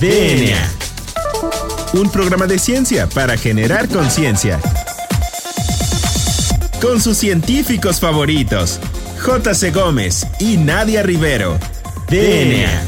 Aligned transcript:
DNA. 0.00 0.70
Un 1.94 2.10
programa 2.10 2.46
de 2.46 2.58
ciencia 2.58 3.08
para 3.08 3.38
generar 3.38 3.88
conciencia. 3.88 4.60
Con 6.82 7.00
sus 7.00 7.16
científicos 7.16 7.98
favoritos, 7.98 8.78
J.C. 9.24 9.70
Gómez 9.70 10.26
y 10.38 10.58
Nadia 10.58 11.02
Rivero. 11.02 11.58
DNA. 12.10 12.82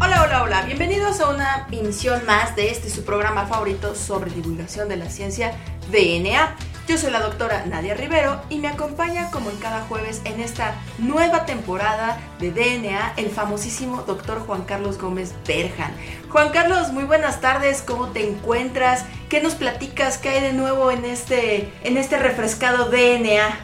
Hola, 0.00 0.22
hola, 0.22 0.42
hola. 0.44 0.62
Bienvenidos 0.66 1.18
a 1.18 1.30
una 1.30 1.66
emisión 1.72 2.24
más 2.26 2.54
de 2.54 2.70
este 2.70 2.90
su 2.90 3.04
programa 3.04 3.46
favorito 3.46 3.96
sobre 3.96 4.30
divulgación 4.30 4.88
de 4.88 4.98
la 4.98 5.10
ciencia 5.10 5.52
DNA. 5.90 6.54
Yo 6.88 6.96
soy 6.96 7.10
la 7.10 7.20
doctora 7.20 7.66
Nadia 7.66 7.94
Rivero 7.94 8.40
y 8.48 8.58
me 8.58 8.68
acompaña 8.68 9.28
como 9.32 9.50
en 9.50 9.56
cada 9.56 9.80
jueves 9.80 10.20
en 10.24 10.38
esta 10.38 10.80
nueva 10.98 11.44
temporada 11.44 12.20
de 12.38 12.52
DNA 12.52 13.14
el 13.16 13.30
famosísimo 13.30 14.04
doctor 14.06 14.38
Juan 14.46 14.62
Carlos 14.62 14.96
Gómez 14.96 15.32
Berjan. 15.48 15.90
Juan 16.28 16.50
Carlos, 16.52 16.92
muy 16.92 17.02
buenas 17.02 17.40
tardes, 17.40 17.82
¿cómo 17.82 18.10
te 18.10 18.28
encuentras? 18.28 19.04
¿Qué 19.28 19.42
nos 19.42 19.56
platicas? 19.56 20.18
¿Qué 20.18 20.28
hay 20.28 20.42
de 20.42 20.52
nuevo 20.52 20.92
en 20.92 21.04
este, 21.04 21.72
en 21.82 21.96
este 21.96 22.18
refrescado 22.18 22.88
DNA? 22.88 23.58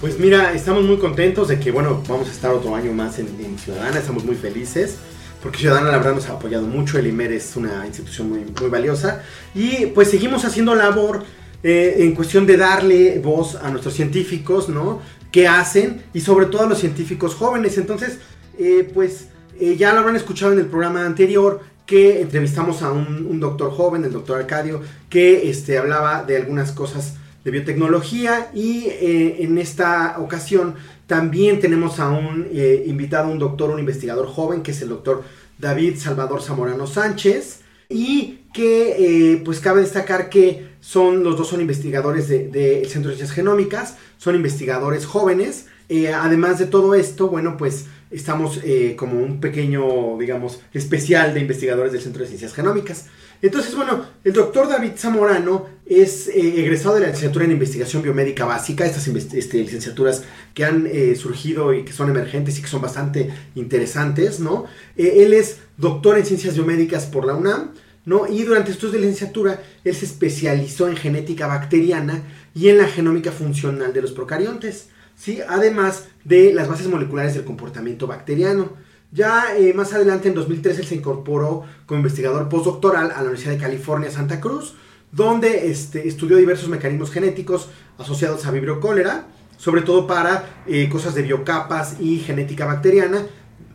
Pues 0.00 0.18
mira, 0.18 0.52
estamos 0.52 0.82
muy 0.82 0.98
contentos 0.98 1.46
de 1.46 1.60
que, 1.60 1.70
bueno, 1.70 2.02
vamos 2.08 2.28
a 2.28 2.32
estar 2.32 2.50
otro 2.50 2.74
año 2.74 2.92
más 2.92 3.20
en, 3.20 3.56
Ciudadana, 3.56 4.00
estamos 4.00 4.24
muy 4.24 4.34
felices 4.34 4.96
porque 5.40 5.58
Ciudadana 5.58 5.92
la 5.92 5.98
verdad 5.98 6.14
nos 6.14 6.28
ha 6.28 6.32
apoyado 6.32 6.66
mucho, 6.66 6.98
el 6.98 7.06
IMER 7.06 7.30
es 7.34 7.54
una 7.54 7.86
institución 7.86 8.30
muy, 8.30 8.40
muy 8.40 8.68
valiosa 8.68 9.22
y 9.54 9.86
pues 9.86 10.10
seguimos 10.10 10.44
haciendo 10.44 10.74
labor 10.74 11.22
eh, 11.66 12.04
en 12.04 12.14
cuestión 12.14 12.46
de 12.46 12.58
darle 12.58 13.18
voz 13.20 13.54
a 13.54 13.70
nuestros 13.70 13.94
científicos, 13.94 14.68
¿no? 14.68 15.00
¿Qué 15.32 15.48
hacen? 15.48 16.02
Y 16.12 16.20
sobre 16.20 16.44
todo 16.44 16.64
a 16.64 16.68
los 16.68 16.78
científicos 16.78 17.34
jóvenes. 17.34 17.78
Entonces, 17.78 18.18
eh, 18.58 18.86
pues 18.92 19.28
eh, 19.58 19.74
ya 19.74 19.94
lo 19.94 20.00
habrán 20.00 20.14
escuchado 20.14 20.52
en 20.52 20.58
el 20.58 20.66
programa 20.66 21.06
anterior 21.06 21.62
que 21.86 22.20
entrevistamos 22.20 22.82
a 22.82 22.92
un, 22.92 23.40
doctor 23.40 23.70
joven, 23.70 24.04
el 24.04 24.12
doctor 24.12 24.40
Arcadio, 24.42 24.82
que 25.08 25.48
este, 25.48 25.78
hablaba 25.78 26.22
de 26.24 26.36
algunas 26.36 26.70
cosas 26.70 27.14
de 27.44 27.50
biotecnología 27.50 28.50
y 28.54 28.86
en 29.00 29.58
esta 29.58 30.16
ocasión 30.18 30.76
también 31.06 31.60
tenemos 31.60 32.00
a 32.00 32.08
un 32.08 32.48
invitado, 32.86 33.30
un 33.30 33.38
doctor, 33.38 33.68
un 33.68 33.78
investigador 33.78 34.26
joven, 34.26 34.62
que 34.62 34.70
es 34.70 34.80
el 34.80 34.88
doctor 34.88 35.24
David 35.58 35.98
Salvador 35.98 36.40
Zamorano 36.40 36.86
Sánchez, 36.86 37.60
y 37.90 38.40
que 38.54 39.42
pues 39.44 39.60
cabe 39.60 39.82
destacar 39.82 40.30
que 40.30 40.74
son, 40.84 41.24
los 41.24 41.38
dos 41.38 41.48
son 41.48 41.62
investigadores 41.62 42.28
del 42.28 42.52
de, 42.52 42.86
Centro 42.86 43.10
de 43.10 43.16
Ciencias 43.16 43.34
Genómicas, 43.34 43.96
son 44.18 44.36
investigadores 44.36 45.06
jóvenes. 45.06 45.66
Eh, 45.88 46.12
además 46.12 46.58
de 46.58 46.66
todo 46.66 46.94
esto, 46.94 47.28
bueno, 47.28 47.56
pues 47.56 47.86
estamos 48.10 48.60
eh, 48.64 48.94
como 48.96 49.18
un 49.18 49.40
pequeño, 49.40 50.18
digamos, 50.18 50.60
especial 50.74 51.32
de 51.32 51.40
investigadores 51.40 51.92
del 51.92 52.02
Centro 52.02 52.22
de 52.22 52.28
Ciencias 52.28 52.52
Genómicas. 52.52 53.06
Entonces, 53.40 53.74
bueno, 53.74 54.04
el 54.24 54.34
doctor 54.34 54.68
David 54.68 54.92
Zamorano 54.96 55.66
es 55.86 56.28
eh, 56.28 56.60
egresado 56.60 56.94
de 56.96 57.00
la 57.00 57.06
licenciatura 57.08 57.46
en 57.46 57.52
investigación 57.52 58.02
biomédica 58.02 58.44
básica, 58.44 58.84
estas 58.84 59.08
este, 59.08 59.58
licenciaturas 59.58 60.22
que 60.52 60.64
han 60.64 60.86
surgido 61.16 61.74
y 61.74 61.84
que 61.84 61.92
son 61.92 62.10
emergentes 62.10 62.58
y 62.58 62.62
que 62.62 62.68
son 62.68 62.80
bastante 62.80 63.30
interesantes, 63.54 64.38
¿no? 64.38 64.66
él 64.96 65.32
es 65.32 65.58
doctor 65.76 66.16
en 66.16 66.24
ciencias 66.24 66.54
biomédicas 66.54 67.06
por 67.06 67.26
la 67.26 67.34
UNAM, 67.34 67.72
¿no? 68.04 68.26
Y 68.26 68.42
durante 68.42 68.72
de 68.72 68.98
licenciatura, 68.98 69.62
él 69.82 69.94
se 69.94 70.04
especializó 70.04 70.88
en 70.88 70.96
genética 70.96 71.46
bacteriana 71.46 72.22
y 72.54 72.68
en 72.68 72.78
la 72.78 72.86
genómica 72.86 73.32
funcional 73.32 73.92
de 73.92 74.02
los 74.02 74.12
procariontes, 74.12 74.88
¿sí? 75.16 75.40
Además 75.48 76.08
de 76.24 76.52
las 76.52 76.68
bases 76.68 76.88
moleculares 76.88 77.34
del 77.34 77.44
comportamiento 77.44 78.06
bacteriano. 78.06 78.72
Ya 79.12 79.56
eh, 79.56 79.72
más 79.74 79.92
adelante, 79.92 80.28
en 80.28 80.34
2013, 80.34 80.80
él 80.80 80.86
se 80.86 80.94
incorporó 80.96 81.62
como 81.86 81.98
investigador 81.98 82.48
postdoctoral 82.48 83.10
a 83.12 83.16
la 83.16 83.22
Universidad 83.22 83.52
de 83.52 83.58
California, 83.58 84.10
Santa 84.10 84.40
Cruz, 84.40 84.74
donde 85.12 85.70
este, 85.70 86.08
estudió 86.08 86.36
diversos 86.36 86.68
mecanismos 86.68 87.12
genéticos 87.12 87.68
asociados 87.96 88.44
a 88.44 88.50
vibrio 88.50 88.80
cólera, 88.80 89.26
sobre 89.56 89.82
todo 89.82 90.08
para 90.08 90.64
eh, 90.66 90.88
cosas 90.88 91.14
de 91.14 91.22
biocapas 91.22 92.00
y 92.00 92.18
genética 92.18 92.66
bacteriana, 92.66 93.24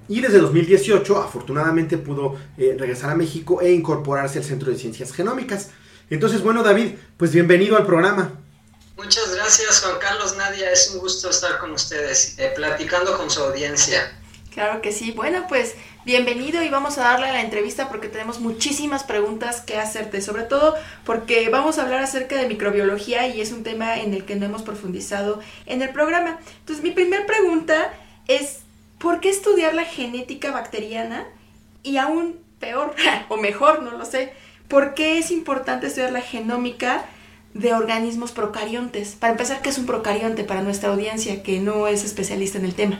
y 0.09 0.21
desde 0.21 0.39
2018, 0.39 1.21
afortunadamente, 1.21 1.97
pudo 1.97 2.35
eh, 2.57 2.75
regresar 2.77 3.11
a 3.11 3.15
México 3.15 3.61
e 3.61 3.71
incorporarse 3.71 4.39
al 4.39 4.43
Centro 4.43 4.71
de 4.71 4.77
Ciencias 4.77 5.13
Genómicas. 5.13 5.69
Entonces, 6.09 6.41
bueno, 6.41 6.63
David, 6.63 6.95
pues 7.15 7.31
bienvenido 7.31 7.77
al 7.77 7.85
programa. 7.85 8.33
Muchas 8.97 9.33
gracias, 9.35 9.81
Juan 9.81 9.99
Carlos 9.99 10.35
Nadia. 10.35 10.71
Es 10.71 10.91
un 10.91 10.99
gusto 10.99 11.29
estar 11.29 11.59
con 11.59 11.71
ustedes, 11.71 12.39
eh, 12.39 12.51
platicando 12.55 13.15
con 13.15 13.29
su 13.29 13.39
audiencia. 13.41 14.19
Claro 14.51 14.81
que 14.81 14.91
sí. 14.91 15.11
Bueno, 15.11 15.45
pues 15.47 15.75
bienvenido 16.05 16.63
y 16.63 16.69
vamos 16.69 16.97
a 16.97 17.01
darle 17.01 17.31
la 17.31 17.41
entrevista 17.41 17.87
porque 17.87 18.09
tenemos 18.09 18.39
muchísimas 18.39 19.03
preguntas 19.03 19.61
que 19.61 19.77
hacerte, 19.77 20.23
sobre 20.23 20.41
todo 20.41 20.75
porque 21.05 21.49
vamos 21.49 21.77
a 21.77 21.83
hablar 21.83 22.01
acerca 22.01 22.35
de 22.35 22.47
microbiología 22.47 23.27
y 23.27 23.41
es 23.41 23.51
un 23.51 23.61
tema 23.61 23.99
en 23.99 24.15
el 24.15 24.25
que 24.25 24.35
no 24.35 24.47
hemos 24.47 24.63
profundizado 24.63 25.39
en 25.67 25.83
el 25.83 25.91
programa. 25.91 26.39
Entonces, 26.61 26.83
mi 26.83 26.89
primera 26.89 27.27
pregunta 27.27 27.93
es, 28.27 28.61
¿por 28.99 29.19
qué 29.19 29.29
estudiar 29.29 29.73
la 29.73 29.85
genética 29.85 30.51
bacteriana? 30.51 31.27
Y 31.81 31.97
aún 31.97 32.39
peor, 32.59 32.93
o 33.29 33.37
mejor, 33.37 33.81
no 33.81 33.91
lo 33.91 34.05
sé, 34.05 34.33
¿por 34.67 34.93
qué 34.93 35.17
es 35.17 35.31
importante 35.31 35.87
estudiar 35.87 36.11
la 36.11 36.21
genómica 36.21 37.05
de 37.53 37.73
organismos 37.73 38.31
procariontes? 38.31 39.15
Para 39.15 39.31
empezar, 39.31 39.61
¿qué 39.61 39.69
es 39.69 39.77
un 39.77 39.85
procarionte 39.85 40.43
para 40.43 40.61
nuestra 40.61 40.89
audiencia 40.89 41.41
que 41.41 41.59
no 41.59 41.88
es 41.88 42.03
especialista 42.03 42.57
en 42.57 42.65
el 42.65 42.75
tema? 42.75 42.99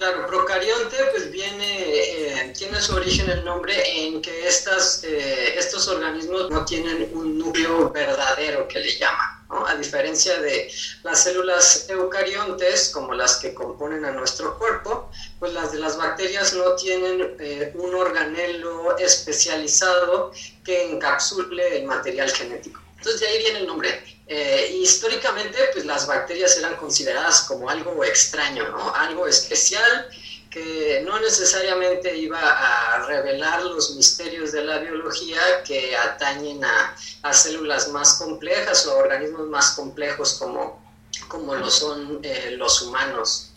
Claro, 0.00 0.26
procarionte 0.26 0.96
pues 1.12 1.30
viene, 1.30 1.82
eh, 1.82 2.54
tiene 2.56 2.80
su 2.80 2.94
origen 2.94 3.28
el 3.28 3.44
nombre 3.44 3.74
en 3.86 4.22
que 4.22 4.48
estas, 4.48 5.04
eh, 5.04 5.58
estos 5.58 5.88
organismos 5.88 6.50
no 6.50 6.64
tienen 6.64 7.10
un 7.12 7.38
núcleo 7.38 7.90
verdadero 7.90 8.66
que 8.66 8.78
le 8.78 8.96
llaman. 8.96 9.29
A 9.50 9.74
diferencia 9.74 10.40
de 10.40 10.72
las 11.02 11.24
células 11.24 11.86
eucariontes, 11.88 12.90
como 12.90 13.14
las 13.14 13.36
que 13.36 13.52
componen 13.52 14.04
a 14.04 14.12
nuestro 14.12 14.56
cuerpo, 14.56 15.10
pues 15.40 15.52
las 15.52 15.72
de 15.72 15.80
las 15.80 15.96
bacterias 15.96 16.54
no 16.54 16.74
tienen 16.76 17.36
eh, 17.40 17.72
un 17.74 17.92
organelo 17.94 18.96
especializado 18.98 20.30
que 20.64 20.90
encapsule 20.90 21.78
el 21.78 21.84
material 21.86 22.30
genético. 22.30 22.80
Entonces 22.96 23.20
de 23.20 23.26
ahí 23.26 23.38
viene 23.38 23.58
el 23.60 23.66
nombre. 23.66 24.20
Eh, 24.28 24.76
históricamente, 24.80 25.58
pues 25.72 25.84
las 25.84 26.06
bacterias 26.06 26.56
eran 26.56 26.76
consideradas 26.76 27.40
como 27.42 27.68
algo 27.68 28.04
extraño, 28.04 28.68
¿no? 28.68 28.94
Algo 28.94 29.26
especial 29.26 30.08
que 30.50 31.02
no 31.06 31.20
necesariamente 31.20 32.16
iba 32.16 32.40
a 32.40 33.06
revelar 33.06 33.62
los 33.62 33.94
misterios 33.94 34.50
de 34.50 34.64
la 34.64 34.78
biología 34.78 35.62
que 35.64 35.96
atañen 35.96 36.60
a, 36.64 37.32
células 37.32 37.88
más 37.90 38.14
complejas 38.14 38.84
o 38.86 38.98
organismos 38.98 39.46
más 39.46 39.70
complejos 39.76 40.34
como, 40.34 40.82
como 41.28 41.54
lo 41.54 41.70
son 41.70 42.18
eh, 42.24 42.56
los 42.58 42.82
humanos. 42.82 43.49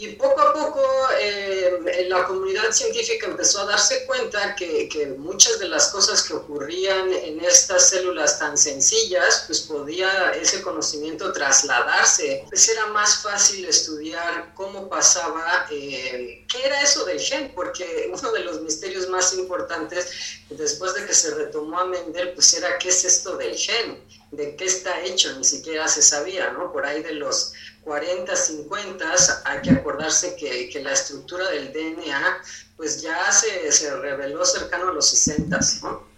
Y 0.00 0.12
poco 0.12 0.40
a 0.40 0.54
poco 0.54 0.82
eh, 1.20 2.06
la 2.08 2.24
comunidad 2.24 2.72
científica 2.72 3.26
empezó 3.26 3.60
a 3.60 3.66
darse 3.66 4.06
cuenta 4.06 4.56
que, 4.56 4.88
que, 4.88 5.08
muchas 5.08 5.58
de 5.58 5.68
las 5.68 5.88
cosas 5.88 6.22
que 6.22 6.32
ocurrían 6.32 7.12
en 7.12 7.44
estas 7.44 7.90
células 7.90 8.38
tan 8.38 8.56
sencillas, 8.56 9.44
pues 9.46 9.60
podía 9.60 10.30
ese 10.30 10.62
conocimiento 10.62 11.34
trasladarse. 11.34 12.46
Pues 12.48 12.66
era 12.70 12.86
más 12.86 13.22
fácil 13.22 13.66
estudiar 13.66 14.54
cómo 14.54 14.88
pasaba, 14.88 15.66
eh, 15.70 16.46
qué 16.48 16.64
era 16.64 16.80
eso 16.80 17.04
del 17.04 17.20
gen, 17.20 17.52
porque 17.54 18.10
uno 18.10 18.32
de 18.32 18.40
los 18.40 18.62
misterios 18.62 19.06
más 19.10 19.34
importantes 19.34 20.40
después 20.48 20.94
de 20.94 21.04
que 21.04 21.12
se 21.12 21.34
retomó 21.34 21.78
a 21.78 21.84
Mendel, 21.84 22.32
pues 22.32 22.54
era 22.54 22.78
qué 22.78 22.88
es 22.88 23.04
esto 23.04 23.36
del 23.36 23.54
gen, 23.54 24.02
de 24.30 24.56
qué 24.56 24.64
está 24.64 25.02
hecho, 25.02 25.36
ni 25.36 25.44
siquiera 25.44 25.86
se 25.88 26.00
sabía, 26.00 26.52
¿no? 26.52 26.72
Por 26.72 26.86
ahí 26.86 27.02
de 27.02 27.12
los 27.12 27.52
40, 27.84 28.36
50, 28.36 29.14
hay 29.44 29.62
que 29.62 29.70
acordarse 29.70 30.36
que, 30.36 30.68
que 30.68 30.80
la 30.82 30.92
estructura 30.92 31.48
del 31.50 31.72
DNA 31.72 32.42
pues 32.76 33.02
ya 33.02 33.30
se, 33.32 33.70
se 33.72 33.94
reveló 33.96 34.44
cercano 34.44 34.88
a 34.88 34.92
los 34.94 35.08
60, 35.08 35.58
¿no? 35.82 36.10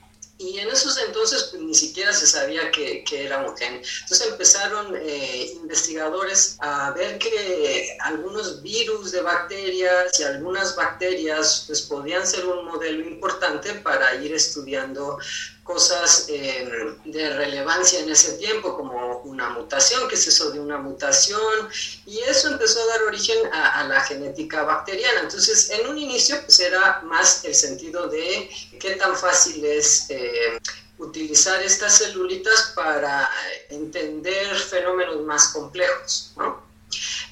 Y 0.42 0.58
en 0.58 0.68
esos 0.68 0.98
entonces 0.98 1.44
pues, 1.50 1.62
ni 1.62 1.74
siquiera 1.74 2.12
se 2.12 2.26
sabía 2.26 2.70
que, 2.72 3.04
que 3.04 3.26
era 3.26 3.44
gen. 3.56 3.74
Entonces 3.74 4.26
empezaron 4.28 4.96
eh, 4.96 5.52
investigadores 5.54 6.56
a 6.60 6.90
ver 6.92 7.18
que 7.18 7.96
algunos 8.00 8.60
virus 8.60 9.12
de 9.12 9.22
bacterias 9.22 10.18
y 10.18 10.24
algunas 10.24 10.74
bacterias 10.74 11.64
pues, 11.66 11.82
podían 11.82 12.26
ser 12.26 12.46
un 12.46 12.64
modelo 12.64 13.06
importante 13.06 13.74
para 13.74 14.14
ir 14.16 14.34
estudiando 14.34 15.18
cosas 15.62 16.26
eh, 16.28 16.68
de 17.04 17.30
relevancia 17.36 18.00
en 18.00 18.10
ese 18.10 18.32
tiempo, 18.32 18.76
como 18.76 19.18
una 19.18 19.50
mutación, 19.50 20.08
que 20.08 20.16
es 20.16 20.26
eso 20.26 20.50
de 20.50 20.60
una 20.60 20.78
mutación, 20.78 21.68
y 22.06 22.18
eso 22.20 22.48
empezó 22.48 22.82
a 22.82 22.86
dar 22.86 23.02
origen 23.02 23.38
a, 23.52 23.84
la 23.84 24.00
genética 24.00 24.64
bacteriana. 24.64 25.20
Entonces, 25.20 25.70
en 25.70 25.88
un 25.88 25.98
inicio, 25.98 26.40
pues 26.44 26.58
era 26.60 27.00
más 27.04 27.44
el 27.44 27.54
sentido 27.54 28.08
de 28.08 28.50
qué 28.80 28.92
tan 28.96 29.16
fácil 29.16 29.64
es 29.64 30.06
eh, 30.10 30.58
utilizar 30.98 31.62
estas 31.62 31.98
celulitas 31.98 32.72
para 32.74 33.30
entender 33.68 34.56
fenómenos 34.56 35.20
más 35.22 35.48
complejos, 35.48 36.32
¿no? 36.36 36.61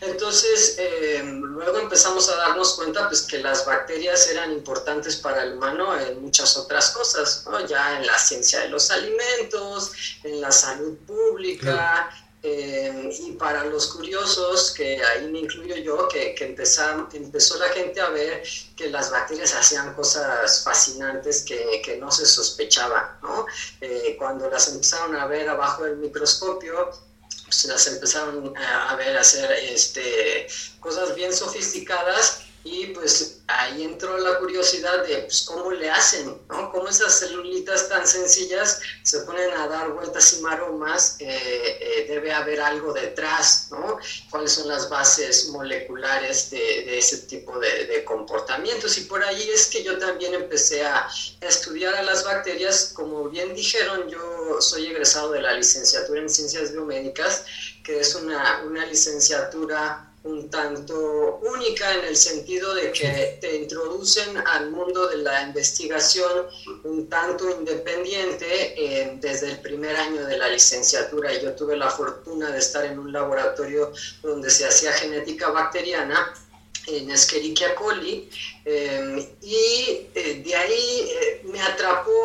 Entonces, 0.00 0.76
eh, 0.78 1.22
luego 1.24 1.78
empezamos 1.78 2.28
a 2.30 2.36
darnos 2.36 2.74
cuenta 2.74 3.08
pues, 3.08 3.22
que 3.22 3.38
las 3.38 3.66
bacterias 3.66 4.28
eran 4.28 4.52
importantes 4.52 5.16
para 5.16 5.42
el 5.42 5.54
humano 5.54 5.98
en 5.98 6.22
muchas 6.22 6.56
otras 6.56 6.90
cosas, 6.90 7.44
¿no? 7.50 7.66
ya 7.66 7.98
en 7.98 8.06
la 8.06 8.18
ciencia 8.18 8.60
de 8.60 8.68
los 8.68 8.90
alimentos, 8.90 9.92
en 10.24 10.40
la 10.40 10.50
salud 10.50 10.96
pública. 11.06 12.10
Eh, 12.42 13.10
y 13.20 13.32
para 13.32 13.66
los 13.66 13.88
curiosos, 13.88 14.70
que 14.70 15.04
ahí 15.04 15.30
me 15.30 15.40
incluyo 15.40 15.76
yo, 15.76 16.08
que, 16.08 16.34
que 16.34 16.46
empezó 16.46 17.58
la 17.58 17.68
gente 17.68 18.00
a 18.00 18.08
ver 18.08 18.42
que 18.74 18.88
las 18.88 19.10
bacterias 19.10 19.54
hacían 19.54 19.92
cosas 19.92 20.64
fascinantes 20.64 21.44
que, 21.44 21.82
que 21.84 21.98
no 21.98 22.10
se 22.10 22.24
sospechaba, 22.24 23.18
¿no? 23.22 23.44
Eh, 23.82 24.16
cuando 24.18 24.48
las 24.48 24.68
empezaron 24.68 25.16
a 25.16 25.26
ver 25.26 25.50
abajo 25.50 25.84
del 25.84 25.96
microscopio, 25.96 26.90
pues 27.50 27.64
las 27.64 27.87
empezaron 27.88 28.56
a, 28.56 28.91
a 28.91 28.97
ver 28.97 29.19
hacer 29.19 29.50
este, 29.50 30.47
cosas 30.79 31.17
bien 31.17 31.35
sofisticadas 31.35 32.43
y 32.62 32.86
pues 32.88 33.40
ahí 33.46 33.84
entró 33.84 34.18
la 34.18 34.38
curiosidad 34.38 35.04
de 35.06 35.18
pues, 35.22 35.42
cómo 35.42 35.70
le 35.70 35.90
hacen, 35.90 36.36
¿no? 36.48 36.70
Cómo 36.70 36.88
esas 36.88 37.18
celulitas 37.18 37.88
tan 37.88 38.06
sencillas 38.06 38.80
se 39.02 39.20
ponen 39.20 39.50
a 39.52 39.66
dar 39.66 39.90
vueltas 39.92 40.34
y 40.34 40.42
maromas, 40.42 41.16
eh, 41.20 41.78
eh, 41.80 42.06
debe 42.08 42.32
haber 42.32 42.60
algo 42.60 42.92
detrás, 42.92 43.68
¿no? 43.70 43.98
¿Cuáles 44.30 44.52
son 44.52 44.68
las 44.68 44.88
bases 44.90 45.48
moleculares 45.48 46.50
de, 46.50 46.98
ese 46.98 47.18
tipo 47.18 47.58
de, 47.58 48.04
comportamientos? 48.04 48.98
Y 48.98 49.02
por 49.02 49.24
ahí 49.24 49.50
es 49.54 49.66
que 49.66 49.82
yo 49.82 49.98
también 49.98 50.34
empecé 50.34 50.84
a, 50.84 51.08
estudiar 51.40 51.94
a 51.94 52.02
las 52.02 52.24
bacterias, 52.24 52.92
como 52.94 53.28
bien 53.28 53.54
dijeron, 53.54 54.08
yo 54.08 54.60
soy 54.60 54.86
egresado 54.86 55.32
de 55.32 55.40
la 55.40 55.52
licenciatura 55.54 56.20
en 56.20 56.28
Ciencias 56.28 56.72
Biomédicas, 56.72 57.44
que 57.82 58.00
es 58.00 58.14
una, 58.14 58.62
una 58.64 58.84
licenciatura 58.86 60.09
un 60.22 60.50
tanto 60.50 61.40
única 61.43 61.94
en 61.94 62.05
el 62.05 62.17
sentido 62.17 62.75
de 62.75 62.93
que 62.93 63.38
te 63.40 63.56
introducen 63.56 64.37
al 64.46 64.70
mundo 64.70 65.08
de 65.08 65.19
la 65.19 65.43
investigación 65.43 66.46
un 66.84 67.08
tanto 67.08 67.49
independiente 67.50 68.46
eh, 68.76 69.19
desde 69.20 69.50
el 69.52 69.61
primer 69.61 69.96
año 69.96 70.25
de 70.26 70.37
la 70.37 70.49
licenciatura. 70.49 71.32
Yo 71.40 71.55
tuve 71.55 71.76
la 71.76 71.88
fortuna 71.88 72.50
de 72.50 72.58
estar 72.58 72.84
en 72.84 72.99
un 72.99 73.12
laboratorio 73.12 73.93
donde 74.22 74.50
se 74.50 74.67
hacía 74.67 74.93
genética 74.93 75.50
bacteriana 75.50 76.34
en 76.87 77.11
Escherichia 77.11 77.75
coli 77.75 78.28
em, 78.64 79.19
y 79.43 80.06
eh, 80.14 80.43
de 80.44 80.55
ahí 80.55 81.11
eh, 81.11 81.40
me 81.44 81.61
atrapó 81.61 82.11
eh, 82.11 82.19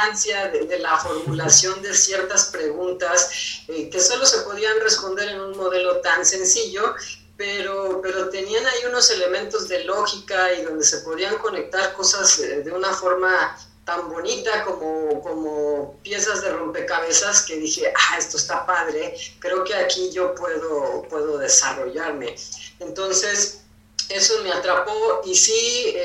elegancia 0.00 0.48
de, 0.48 0.78
la 0.78 0.96
formulación 0.98 1.82
de 1.82 1.94
ciertas 1.94 2.46
preguntas 2.46 3.30
que 3.66 4.00
solo 4.00 4.24
se 4.26 4.38
podían 4.40 4.78
responder 4.80 5.28
en 5.28 5.40
un 5.40 5.56
modelo 5.56 6.00
tan 6.00 6.24
sencillo 6.24 6.94
pero, 7.36 8.00
pero 8.02 8.28
tenían 8.28 8.66
ahí 8.66 8.84
unos 8.86 9.10
elementos 9.10 9.66
de 9.66 9.84
lógica 9.84 10.52
y 10.52 10.62
donde 10.62 10.84
se 10.84 10.98
podían 10.98 11.38
conectar 11.38 11.94
cosas 11.94 12.38
de 12.38 12.70
una 12.70 12.92
forma 12.92 13.56
tan 13.86 14.10
bonita 14.10 14.62
como, 14.64 15.22
como 15.22 15.98
piezas 16.02 16.42
de 16.42 16.52
rompecabezas 16.52 17.42
que 17.46 17.56
dije, 17.56 17.90
ah, 17.96 18.18
esto 18.18 18.36
está 18.36 18.66
padre, 18.66 19.16
creo 19.38 19.64
que 19.64 19.74
aquí 19.74 20.10
yo 20.12 20.34
puedo, 20.34 21.06
puedo 21.08 21.38
desarrollarme. 21.38 22.36
Entonces, 22.78 23.62
eso 24.10 24.42
me 24.42 24.52
atrapó 24.52 25.22
y 25.24 25.34
sí, 25.34 25.96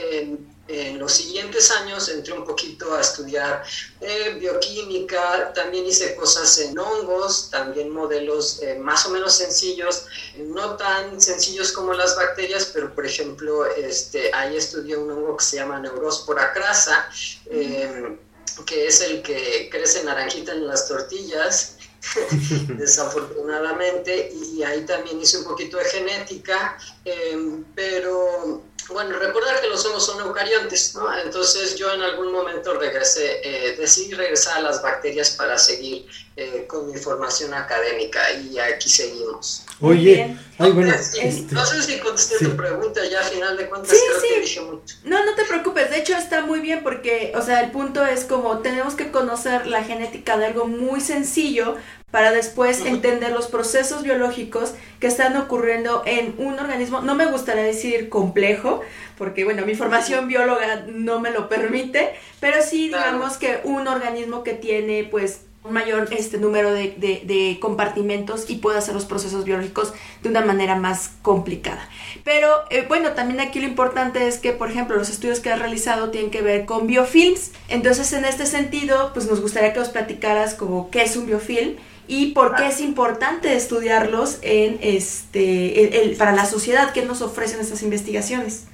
en, 0.68 1.00
los 1.00 1.14
siguientes 1.14 1.70
años 1.72 2.10
entré 2.10 2.34
un 2.34 2.44
poquito 2.44 2.94
a 2.96 3.02
estudiar 3.02 3.64
eh, 4.02 4.36
bioquímica, 4.40 5.54
también 5.54 5.86
hice 5.86 6.16
cosas 6.16 6.58
en 6.60 6.78
hongos, 6.78 7.50
también 7.52 7.90
modelos 7.90 8.62
eh, 8.64 8.76
más 8.76 9.06
o 9.06 9.10
menos 9.12 9.36
sencillos, 9.36 10.06
no 10.38 10.76
tan 10.76 11.22
sencillos 11.22 11.72
como 11.72 11.94
las 11.94 12.16
bacterias, 12.16 12.72
pero 12.74 12.94
por 12.94 13.06
ejemplo, 13.06 13.66
este, 13.66 14.34
ahí 14.34 14.58
estudié 14.58 14.98
un 14.98 15.12
hongo 15.12 15.38
que 15.38 15.46
se 15.46 15.58
llama 15.58 15.80
Neurospora 15.80 16.52
crasa, 16.54 17.10
eh, 17.50 18.18
que 18.66 18.88
es 18.88 19.02
el 19.02 19.22
que 19.22 19.70
crece 19.72 20.04
naranjita 20.04 20.54
en 20.54 20.68
las 20.68 20.88
tortillas 20.88 21.76
desafortunadamente, 22.68 24.32
y 24.34 24.64
ahí 24.64 24.86
también 24.86 25.20
hice 25.20 25.40
un 25.40 25.46
poquito 25.46 25.78
de 25.78 25.86
genética, 25.86 26.78
em, 27.04 27.64
pero 27.74 28.64
bueno, 28.90 29.18
recordar 29.18 29.62
que 29.62 29.68
los 29.68 29.84
hongos 29.86 30.06
son 30.06 30.22
eucariontes, 30.22 30.96
¿no? 30.96 31.18
Entonces 31.18 31.76
yo 31.76 31.92
en 31.92 32.02
algún 32.02 32.32
momento 32.32 32.78
regresé, 32.78 33.42
eh, 33.44 33.76
decidí 33.78 34.14
regresar 34.14 34.58
a 34.58 34.62
las 34.62 34.82
bacterias 34.82 35.32
para 35.32 35.58
seguir 35.58 36.08
eh, 36.38 36.66
con 36.68 36.92
mi 36.92 36.98
formación 36.98 37.54
académica 37.54 38.20
y 38.34 38.60
aquí 38.60 38.90
seguimos. 38.90 39.66
Oye, 39.80 40.36
ay, 40.58 40.72
bueno, 40.72 40.94
este, 40.94 41.46
no 41.54 41.66
sé 41.66 41.82
si 41.82 41.98
contesté 42.00 42.40
tu 42.40 42.58
pregunta 42.58 43.02
ya 43.10 43.22
a 43.22 43.24
final 43.24 43.56
de 43.56 43.70
cuentas, 43.70 43.92
creo 43.92 44.22
que 44.22 44.42
dije 44.42 44.60
mucho. 44.60 44.96
No, 45.06 45.24
no 45.26 45.34
te 45.36 45.46
preocupes, 45.46 45.90
de 45.90 46.00
hecho 46.00 46.14
está 46.18 46.42
muy 46.42 46.60
bien 46.60 46.82
porque, 46.84 47.32
o 47.36 47.42
sea, 47.42 47.62
el 47.62 47.72
punto 47.72 48.06
es 48.06 48.26
como 48.26 48.60
tenemos 48.60 48.96
que 48.96 49.12
conocer 49.12 49.66
la 49.68 49.86
genética 49.86 50.38
de 50.38 50.48
algo 50.48 50.66
muy 50.66 51.00
sencillo 51.00 51.78
para 52.12 52.32
después 52.32 52.82
entender 52.86 53.32
los 53.32 53.48
procesos 53.48 54.04
biológicos 54.04 54.74
que 55.00 55.08
están 55.08 55.38
ocurriendo 55.38 56.04
en 56.06 56.36
un 56.38 56.60
organismo, 56.60 57.00
no 57.00 57.16
me 57.16 57.28
gustaría 57.28 57.64
decir 57.64 58.10
complejo, 58.10 58.82
porque 59.18 59.46
bueno, 59.46 59.66
mi 59.66 59.76
formación 59.76 60.28
bióloga 60.28 60.86
no 60.88 61.22
me 61.22 61.32
lo 61.32 61.48
permite, 61.48 62.14
pero 62.42 62.62
sí 62.62 62.88
digamos 62.88 63.38
que 63.38 63.62
un 63.64 63.88
organismo 63.88 64.44
que 64.44 64.54
tiene 64.54 65.08
pues 65.10 65.42
un 65.66 65.74
mayor 65.74 66.08
este 66.12 66.38
número 66.38 66.72
de, 66.74 67.58
compartimentos 67.60 68.50
y 68.50 68.58
puede 68.58 68.78
hacer 68.78 68.94
los 68.94 69.06
procesos 69.06 69.46
biológicos 69.46 69.94
de 70.22 70.30
una 70.30 70.42
manera 70.42 70.76
más 70.76 71.12
complicada. 71.22 71.90
Pero 72.24 72.50
eh, 72.70 72.86
bueno, 72.88 73.14
también 73.14 73.40
aquí 73.40 73.60
lo 73.60 73.68
importante 73.68 74.28
es 74.28 74.38
que, 74.38 74.52
por 74.52 74.70
ejemplo, 74.70 74.96
los 74.96 75.10
estudios 75.10 75.40
que 75.40 75.52
has 75.52 75.60
realizado 75.60 76.12
tienen 76.12 76.30
que 76.30 76.42
ver 76.42 76.66
con 76.66 76.86
biofilms. 76.86 77.52
Entonces, 77.68 78.14
en 78.14 78.26
este 78.26 78.46
sentido, 78.46 79.12
pues 79.14 79.26
nos 79.28 79.42
gustaría 79.42 79.74
que 79.74 79.80
os 79.80 79.90
platicaras 79.90 80.54
como 80.54 80.92
qué 80.92 81.02
es 81.02 81.18
un 81.18 81.26
biofilm 81.26 81.78
y 82.08 82.34
por 82.34 82.56
qué 82.56 82.68
es 82.68 82.80
importante 82.80 83.56
estudiarlos 83.56 84.38
en 84.44 84.78
este, 84.82 86.16
para 86.20 86.34
la 86.34 86.46
sociedad, 86.46 86.94
qué 86.94 87.04
nos 87.04 87.22
ofrecen 87.24 87.60
estas 87.60 87.82
investigaciones. 87.82 88.66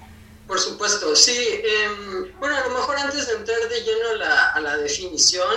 Por 0.45 0.59
supuesto, 0.59 1.15
sí. 1.15 1.38
Em, 1.63 2.38
bueno, 2.38 2.57
a 2.57 2.67
lo 2.67 2.71
mejor 2.71 2.97
antes 2.97 3.27
de 3.27 3.33
entrar 3.35 3.57
de 3.69 3.81
lleno 3.81 4.25
a 4.53 4.59
la 4.59 4.75
definición, 4.75 5.47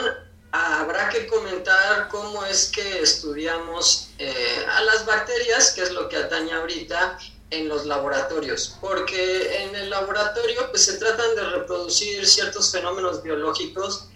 habrá 0.55 1.09
que 1.09 1.27
comentar 1.27 2.09
cómo 2.09 2.45
es 2.45 2.69
que 2.69 3.03
estudiamos 3.03 4.11
eh, 4.19 4.65
a 4.71 4.83
las 4.83 5.05
bacterias, 5.05 5.73
que 5.73 5.83
es 5.83 5.91
lo 5.91 6.09
que 6.09 6.17
atañe 6.17 6.53
ahorita, 6.53 7.19
en 7.51 7.69
los 7.69 7.87
laboratorios, 7.87 8.77
porque 8.81 9.65
en 9.65 9.75
el 9.75 9.91
laboratorio 9.91 10.71
pues 10.71 10.85
se 10.85 10.95
tratan 10.95 11.35
de 11.35 11.43
reproducir 11.51 12.27
ciertos 12.27 12.71
fenómenos 12.73 13.23
biológicos 13.23 14.09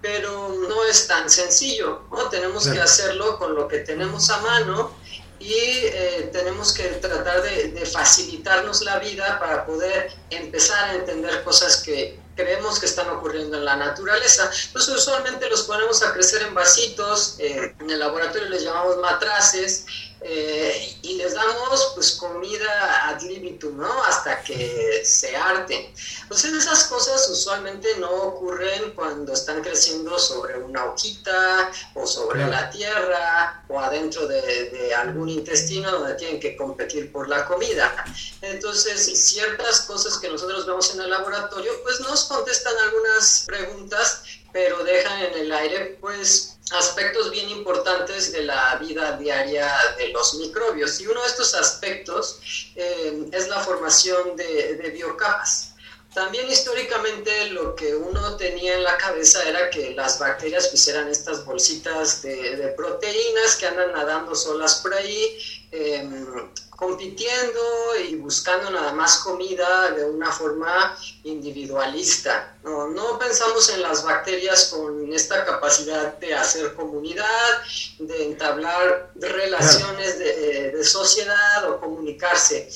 pero 0.00 0.50
no 0.68 0.84
es 0.84 1.06
tan 1.06 1.30
sencillo, 1.30 2.02
¿no? 2.12 2.28
Tenemos 2.28 2.68
que 2.68 2.78
hacerlo 2.78 3.38
con 3.38 3.54
lo 3.54 3.66
que 3.66 3.78
tenemos 3.78 4.28
a 4.28 4.36
mano 4.42 4.94
y 5.38 5.54
eh, 5.54 6.28
tenemos 6.30 6.74
que 6.74 6.84
tratar 6.84 7.40
de, 7.42 7.68
de, 7.68 7.86
facilitarnos 7.86 8.82
la 8.82 8.98
vida 8.98 9.38
para 9.40 9.64
poder 9.64 10.12
empezar 10.28 10.90
a 10.90 10.94
entender 10.96 11.42
cosas 11.42 11.78
que 11.78 12.20
creemos 12.34 12.78
que 12.80 12.86
están 12.86 13.08
ocurriendo 13.10 13.56
en 13.58 13.64
la 13.64 13.76
naturaleza. 13.76 14.50
Entonces 14.66 14.94
usualmente 14.94 15.48
los 15.48 15.62
ponemos 15.62 16.02
a 16.02 16.12
crecer 16.12 16.42
en 16.42 16.54
vasitos, 16.54 17.36
eh, 17.38 17.74
en 17.78 17.90
el 17.90 17.98
laboratorio 17.98 18.48
les 18.48 18.62
llamamos 18.62 18.98
matraces, 18.98 19.86
eh, 20.26 20.96
y 21.02 21.16
les 21.16 21.34
damos 21.34 21.92
pues 21.94 22.12
comida 22.12 23.08
ad 23.08 23.20
libitum, 23.20 23.76
¿no? 23.76 24.04
Hasta 24.04 24.42
que 24.42 25.02
se 25.04 25.36
arten. 25.36 25.92
Entonces 26.22 26.54
esas 26.54 26.84
cosas 26.84 27.28
usualmente 27.28 27.88
no 27.98 28.10
ocurren 28.10 28.92
cuando 28.92 29.34
están 29.34 29.60
creciendo 29.60 30.18
sobre 30.18 30.56
una 30.56 30.86
hojita 30.86 31.70
o 31.92 32.06
sobre 32.06 32.46
la 32.46 32.70
tierra 32.70 33.62
o 33.68 33.78
adentro 33.78 34.26
de, 34.26 34.70
de, 34.70 34.94
algún 34.94 35.28
intestino 35.28 35.92
donde 35.92 36.14
tienen 36.14 36.40
que 36.40 36.56
competir 36.56 37.12
por 37.12 37.28
la 37.28 37.44
comida. 37.44 37.92
Entonces 38.40 39.04
ciertas 39.28 39.82
cosas 39.82 40.16
que 40.16 40.30
nosotros 40.30 40.64
vemos 40.64 40.94
en 40.94 41.02
el 41.02 41.10
laboratorio 41.10 41.70
pues 41.82 42.00
nos 42.00 42.24
contestan 42.24 42.74
algunas 42.78 43.44
preguntas 43.46 44.22
pero 44.54 44.84
dejan 44.84 45.20
en 45.20 45.34
el 45.34 45.52
aire 45.52 45.98
pues 46.00 46.53
aspectos 46.72 47.30
bien 47.30 47.50
importantes 47.50 48.32
de 48.32 48.42
la 48.42 48.76
vida 48.76 49.16
diaria 49.16 49.70
de 49.98 50.08
los 50.08 50.34
microbios. 50.34 51.00
Y 51.00 51.06
uno 51.06 51.20
de 51.20 51.28
estos 51.28 51.54
aspectos 51.54 52.40
eh, 52.74 53.28
es 53.32 53.48
la 53.48 53.60
formación 53.60 54.36
de, 54.36 54.76
de, 54.76 54.90
biocapas. 54.90 55.73
También 56.14 56.48
históricamente 56.48 57.50
lo 57.50 57.74
que 57.74 57.92
uno 57.92 58.36
tenía 58.36 58.74
en 58.74 58.84
la 58.84 58.96
cabeza 58.96 59.42
era 59.48 59.68
que 59.68 59.94
las 59.94 60.20
bacterias 60.20 60.68
pues 60.68 60.86
eran 60.86 61.08
estas 61.08 61.44
bolsitas 61.44 62.22
de, 62.22 62.72
proteínas 62.76 63.56
que 63.56 63.66
andan 63.66 63.92
nadando 63.92 64.32
solas 64.36 64.76
por 64.76 64.94
ahí, 64.94 65.66
em, 65.72 66.24
compitiendo 66.70 67.60
y 68.08 68.14
buscando 68.14 68.70
nada 68.70 68.92
más 68.92 69.18
comida 69.18 69.90
de 69.90 70.04
una 70.04 70.30
forma 70.30 70.96
individualista. 71.24 72.58
No, 72.62 73.18
pensamos 73.18 73.68
en 73.70 73.82
las 73.82 74.04
bacterias 74.04 74.66
con 74.66 75.12
esta 75.12 75.44
capacidad 75.44 76.16
de 76.18 76.32
hacer 76.32 76.74
comunidad, 76.74 77.62
de 77.98 78.24
entablar 78.24 79.10
relaciones 79.16 80.18
de 80.18 80.84
sociedad 80.84 81.68
o 81.68 81.80
comunicarse. 81.80 82.70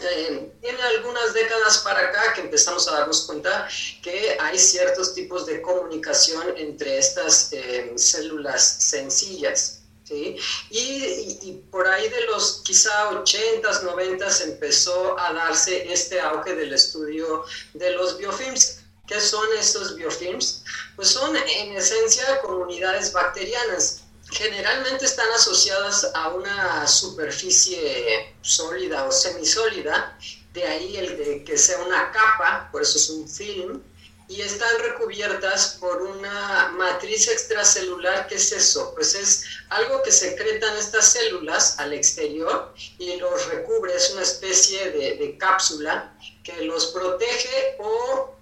Eh, 0.00 0.52
tiene 0.60 0.82
algunas 0.82 1.34
décadas 1.34 1.78
para 1.78 2.00
acá 2.08 2.32
que 2.34 2.40
empezamos 2.42 2.88
a 2.88 2.98
darnos 2.98 3.22
cuenta 3.22 3.68
que 4.02 4.36
hay 4.40 4.58
ciertos 4.58 5.14
tipos 5.14 5.46
de 5.46 5.62
comunicación 5.62 6.54
entre 6.56 6.98
estas 6.98 7.52
eh, 7.52 7.92
células 7.96 8.62
sencillas. 8.82 9.80
¿sí? 10.04 10.36
Y, 10.70 11.38
y, 11.42 11.64
por 11.70 11.86
ahí 11.86 12.08
de 12.08 12.22
los 12.22 12.62
quizá 12.64 13.10
80s, 13.10 13.82
90s 13.82 14.42
empezó 14.42 15.18
a 15.18 15.32
darse 15.32 15.92
este 15.92 16.20
auge 16.20 16.54
del 16.54 16.72
estudio 16.72 17.44
de 17.74 17.90
los 17.92 18.18
biofilms. 18.18 18.80
¿Qué 19.06 19.20
son 19.20 19.46
estos 19.58 19.96
biofilms? 19.96 20.64
Pues 20.96 21.08
son 21.08 21.36
en 21.36 21.76
esencia 21.76 22.40
comunidades 22.40 23.12
bacterianas 23.12 24.03
generalmente 24.34 25.04
están 25.04 25.30
asociadas 25.30 26.10
a 26.12 26.28
una 26.28 26.86
superficie 26.86 28.34
sólida 28.42 29.04
o 29.04 29.12
semisólida, 29.12 30.18
de 30.52 30.64
ahí 30.64 30.96
el 30.96 31.16
de 31.16 31.44
que 31.44 31.56
sea 31.56 31.78
una 31.78 32.10
capa, 32.10 32.68
por 32.72 32.82
eso 32.82 32.98
es 32.98 33.10
un 33.10 33.28
film, 33.28 33.82
y 34.26 34.40
están 34.40 34.78
recubiertas 34.80 35.76
por 35.78 36.02
una 36.02 36.68
matriz 36.72 37.28
extracelular. 37.28 38.26
¿Qué 38.26 38.36
es 38.36 38.52
eso? 38.52 38.92
Pues 38.94 39.14
es 39.14 39.44
algo 39.68 40.02
que 40.02 40.10
secretan 40.10 40.76
estas 40.78 41.12
células 41.12 41.78
al 41.78 41.92
exterior 41.92 42.74
y 42.98 43.16
los 43.16 43.46
recubre, 43.46 43.94
es 43.94 44.10
una 44.10 44.22
especie 44.22 44.90
de, 44.90 45.16
de 45.16 45.38
cápsula 45.38 46.16
que 46.42 46.64
los 46.64 46.86
protege 46.86 47.76
o 47.78 48.33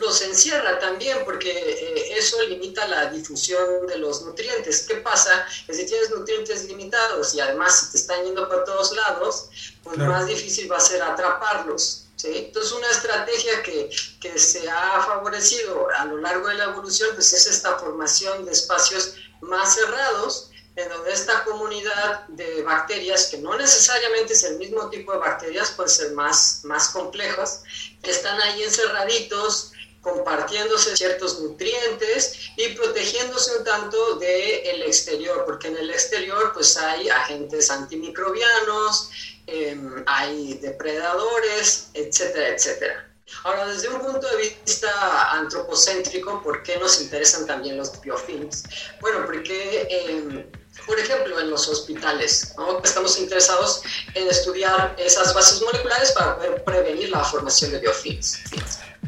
los 0.00 0.22
encierra 0.22 0.78
también 0.78 1.24
porque 1.24 1.50
eh, 1.50 2.18
eso 2.18 2.40
limita 2.42 2.86
la 2.88 3.06
difusión 3.06 3.86
de 3.86 3.98
los 3.98 4.22
nutrientes. 4.22 4.86
¿Qué 4.86 4.96
pasa? 4.96 5.46
Que 5.66 5.74
si 5.74 5.86
tienes 5.86 6.10
nutrientes 6.10 6.64
limitados 6.64 7.34
y 7.34 7.40
además 7.40 7.80
si 7.80 7.92
te 7.92 7.98
están 7.98 8.24
yendo 8.24 8.48
por 8.48 8.64
todos 8.64 8.94
lados, 8.94 9.48
pues 9.82 9.98
más 9.98 10.26
difícil 10.26 10.70
va 10.70 10.76
a 10.76 10.80
ser 10.80 11.02
atraparlos. 11.02 12.06
¿sí? 12.16 12.28
Entonces 12.34 12.72
una 12.72 12.90
estrategia 12.90 13.62
que, 13.62 13.90
que, 14.20 14.38
se 14.38 14.68
ha 14.68 15.02
favorecido 15.02 15.88
a 15.96 16.04
lo 16.04 16.18
largo 16.18 16.48
de 16.48 16.54
la 16.54 16.64
evolución 16.64 17.10
pues 17.14 17.32
es 17.32 17.46
esta 17.46 17.78
formación 17.78 18.44
de 18.44 18.52
espacios 18.52 19.14
más 19.40 19.74
cerrados 19.74 20.50
en 20.78 20.88
donde 20.88 21.12
esta 21.12 21.44
comunidad 21.44 22.26
de 22.28 22.62
bacterias, 22.62 23.26
que 23.26 23.38
no 23.38 23.56
necesariamente 23.56 24.32
es 24.32 24.44
el 24.44 24.58
mismo 24.58 24.88
tipo 24.90 25.12
de 25.12 25.18
bacterias, 25.18 25.72
pueden 25.72 25.90
ser 25.90 26.12
más, 26.12 26.60
más 26.64 26.90
complejas, 26.90 27.64
están 28.02 28.40
ahí 28.40 28.62
encerraditos, 28.62 29.72
compartiéndose 30.00 30.96
ciertos 30.96 31.40
nutrientes 31.40 32.50
y 32.56 32.68
protegiéndose 32.68 33.58
un 33.58 33.64
tanto 33.64 34.16
del 34.16 34.82
exterior, 34.82 35.44
porque 35.44 35.66
en 35.66 35.76
el 35.78 35.90
exterior 35.90 36.52
pues 36.54 36.76
hay 36.76 37.08
agentes 37.08 37.70
antimicrobianos, 37.70 39.10
em, 39.48 40.04
hay 40.06 40.54
depredadores, 40.54 41.88
etcétera, 41.94 42.48
etcétera. 42.50 43.08
Ahora, 43.44 43.66
desde 43.66 43.88
un 43.88 44.00
punto 44.00 44.26
de 44.26 44.36
vista 44.64 45.32
antropocéntrico, 45.32 46.42
¿por 46.42 46.62
qué 46.62 46.78
nos 46.78 47.00
interesan 47.00 47.46
también 47.46 47.76
los 47.76 48.00
biofilms? 48.00 48.64
Bueno, 49.00 49.24
porque, 49.26 49.86
eh, 49.90 50.50
por 50.86 50.98
ejemplo, 50.98 51.38
en 51.40 51.50
los 51.50 51.68
hospitales, 51.68 52.54
¿no? 52.56 52.80
estamos 52.82 53.18
interesados 53.18 53.82
en 54.14 54.28
estudiar 54.28 54.94
esas 54.98 55.34
bases 55.34 55.62
moleculares 55.62 56.12
para 56.12 56.36
poder 56.36 56.64
prevenir 56.64 57.10
la 57.10 57.24
formación 57.24 57.72
de 57.72 57.80
biofilms. 57.80 58.38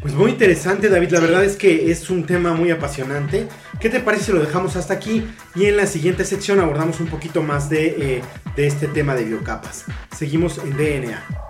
Pues 0.01 0.15
muy 0.15 0.31
interesante, 0.31 0.89
David. 0.89 1.11
La 1.11 1.21
verdad 1.21 1.45
es 1.45 1.57
que 1.57 1.91
es 1.91 2.09
un 2.09 2.25
tema 2.25 2.55
muy 2.55 2.71
apasionante. 2.71 3.49
¿Qué 3.81 3.91
te 3.91 4.01
parece 4.01 4.27
si 4.27 4.33
lo 4.33 4.41
dejamos 4.41 4.77
hasta 4.77 4.95
aquí? 4.95 5.27
Y 5.55 5.67
en 5.67 5.77
la 5.77 5.87
siguiente 5.87 6.25
sección 6.25 6.61
abordamos 6.61 7.01
un 7.01 7.09
poquito 7.09 7.43
más 7.43 7.69
de, 7.69 7.87
eh, 7.87 8.23
de 8.57 8.67
este 8.67 8.87
tema 8.87 9.15
de 9.15 9.25
biocapas. 9.25 9.85
Seguimos 10.17 10.59
en 10.59 10.77
DNA. 10.77 11.50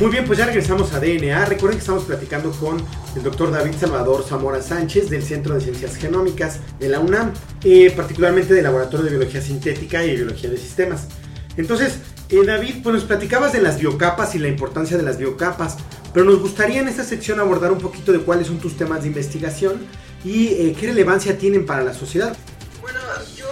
Muy 0.00 0.10
bien, 0.10 0.24
pues 0.24 0.38
ya 0.38 0.46
regresamos 0.46 0.94
a 0.94 0.98
DNA. 0.98 1.44
Recuerden 1.44 1.76
que 1.76 1.82
estamos 1.82 2.04
platicando 2.04 2.52
con 2.52 2.82
el 3.14 3.22
doctor 3.22 3.50
David 3.50 3.74
Salvador 3.78 4.24
Zamora 4.26 4.62
Sánchez 4.62 5.10
del 5.10 5.22
Centro 5.22 5.54
de 5.54 5.60
Ciencias 5.60 5.94
Genómicas 5.96 6.58
de 6.78 6.88
la 6.88 7.00
UNAM, 7.00 7.34
eh, 7.62 7.92
particularmente 7.94 8.54
del 8.54 8.64
Laboratorio 8.64 9.04
de 9.04 9.10
Biología 9.10 9.42
Sintética 9.42 10.02
y 10.02 10.16
Biología 10.16 10.48
de 10.48 10.56
Sistemas. 10.56 11.08
Entonces, 11.58 11.98
eh, 12.30 12.42
David, 12.46 12.76
pues 12.82 12.94
nos 12.94 13.04
platicabas 13.04 13.52
de 13.52 13.60
las 13.60 13.78
biocapas 13.78 14.34
y 14.34 14.38
la 14.38 14.48
importancia 14.48 14.96
de 14.96 15.02
las 15.02 15.18
biocapas, 15.18 15.76
pero 16.14 16.24
nos 16.24 16.40
gustaría 16.40 16.80
en 16.80 16.88
esta 16.88 17.04
sección 17.04 17.38
abordar 17.38 17.70
un 17.70 17.78
poquito 17.78 18.10
de 18.10 18.20
cuáles 18.20 18.46
son 18.46 18.58
tus 18.58 18.78
temas 18.78 19.02
de 19.02 19.08
investigación 19.08 19.86
y 20.24 20.46
eh, 20.46 20.76
qué 20.80 20.86
relevancia 20.86 21.36
tienen 21.36 21.66
para 21.66 21.84
la 21.84 21.92
sociedad. 21.92 22.34
Bueno, 22.80 23.00
yo 23.36 23.48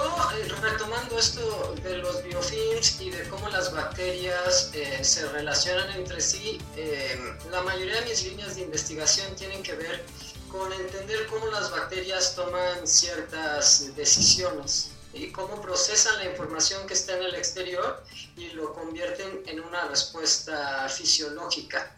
retomando 0.62 1.18
esto 1.18 1.74
de 2.78 2.84
los 2.84 2.98
biofilms 2.98 3.00
y 3.00 3.10
de 3.10 3.28
cómo 3.28 3.48
las 3.48 3.72
bacterias 3.72 4.70
eh, 4.74 5.02
se 5.02 5.28
relacionan 5.28 5.90
entre 5.92 6.20
sí, 6.20 6.60
eh, 6.76 7.18
la 7.50 7.62
mayoría 7.62 8.00
de 8.00 8.08
mis 8.08 8.22
líneas 8.24 8.54
de 8.56 8.62
investigación 8.62 9.34
tienen 9.36 9.62
que 9.62 9.74
ver 9.74 10.04
con 10.50 10.72
entender 10.72 11.26
cómo 11.26 11.46
las 11.48 11.70
bacterias 11.70 12.34
toman 12.34 12.86
ciertas 12.86 13.94
decisiones 13.96 14.90
y 15.12 15.32
cómo 15.32 15.60
procesan 15.60 16.16
la 16.18 16.30
información 16.30 16.86
que 16.86 16.94
está 16.94 17.16
en 17.16 17.24
el 17.24 17.34
exterior 17.34 18.02
y 18.36 18.50
lo 18.50 18.72
convierten 18.72 19.42
en 19.46 19.60
una 19.60 19.86
respuesta 19.86 20.88
fisiológica. 20.88 21.94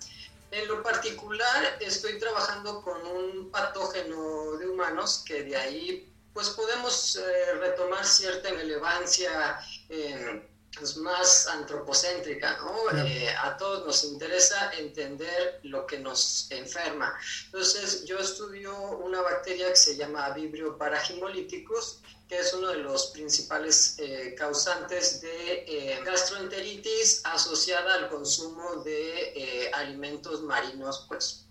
En 0.51 0.67
lo 0.67 0.83
particular, 0.83 1.79
estoy 1.81 2.19
trabajando 2.19 2.83
con 2.83 3.07
un 3.07 3.51
patógeno 3.51 4.57
de 4.59 4.67
humanos 4.69 5.23
que 5.27 5.45
de 5.45 5.57
ahí 5.57 6.07
pues 6.33 6.51
podemos 6.51 7.17
eh, 7.17 7.55
retomar 7.61 8.05
cierta 8.05 8.51
relevancia 8.51 9.61
eh, 9.89 10.43
pues 10.77 10.97
más 10.97 11.47
antropocéntrica, 11.49 12.57
¿no? 12.59 12.99
Eh, 13.05 13.29
a 13.43 13.57
todos 13.57 13.87
nos 13.87 14.05
interesa 14.05 14.73
entender 14.75 15.61
lo 15.65 15.87
que 15.87 15.99
nos 15.99 16.51
enferma. 16.51 17.19
Entonces, 17.47 18.05
yo 18.05 18.19
estudio 18.19 18.75
una 18.99 19.21
bacteria 19.21 19.69
que 19.69 19.77
se 19.77 19.97
llama 19.97 20.31
Vibrio 20.31 20.79
paragimolíticus, 20.79 21.99
que 22.29 22.39
es 22.39 22.55
uno 22.55 22.69
de 22.69 22.79
los 22.79 23.09
principales 23.09 23.97
causantes 24.39 25.21
de 25.21 26.01
gastroenteritis 26.05 27.23
asociada 27.25 27.95
al 27.95 28.09
consumo 28.09 28.77
de 28.85 29.69
alimentos 29.75 30.41
marinos, 30.43 31.07
pues 31.09 31.50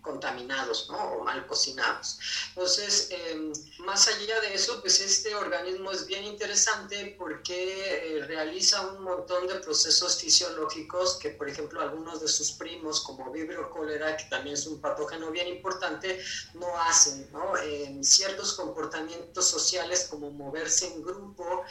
contaminados 0.00 0.88
¿no? 0.90 0.98
o 0.98 1.24
mal 1.24 1.46
cocinados. 1.46 2.18
Entonces, 2.50 3.08
em, 3.10 3.52
más 3.80 4.08
allá 4.08 4.40
de 4.40 4.54
eso, 4.54 4.80
pues 4.80 5.00
este 5.00 5.34
organismo 5.34 5.90
es 5.92 6.06
bien 6.06 6.24
interesante 6.24 7.14
porque 7.18 8.16
eh, 8.16 8.24
realiza 8.24 8.80
un 8.88 9.02
montón 9.02 9.46
de 9.46 9.56
procesos 9.56 10.18
fisiológicos 10.18 11.18
que, 11.18 11.30
por 11.30 11.48
ejemplo, 11.48 11.80
algunos 11.80 12.20
de 12.20 12.28
sus 12.28 12.52
primos, 12.52 13.00
como 13.00 13.30
Vibrio 13.30 13.70
cólera, 13.70 14.16
que 14.16 14.24
también 14.24 14.54
es 14.54 14.66
un 14.66 14.80
patógeno 14.80 15.30
bien 15.30 15.48
importante, 15.48 16.22
no 16.54 16.78
hacen. 16.78 17.30
¿no? 17.32 17.52
ciertos 18.02 18.54
comportamientos 18.54 19.46
sociales 19.46 20.06
como 20.10 20.30
moverse 20.30 20.86
en 20.86 21.02
grupo, 21.02 21.64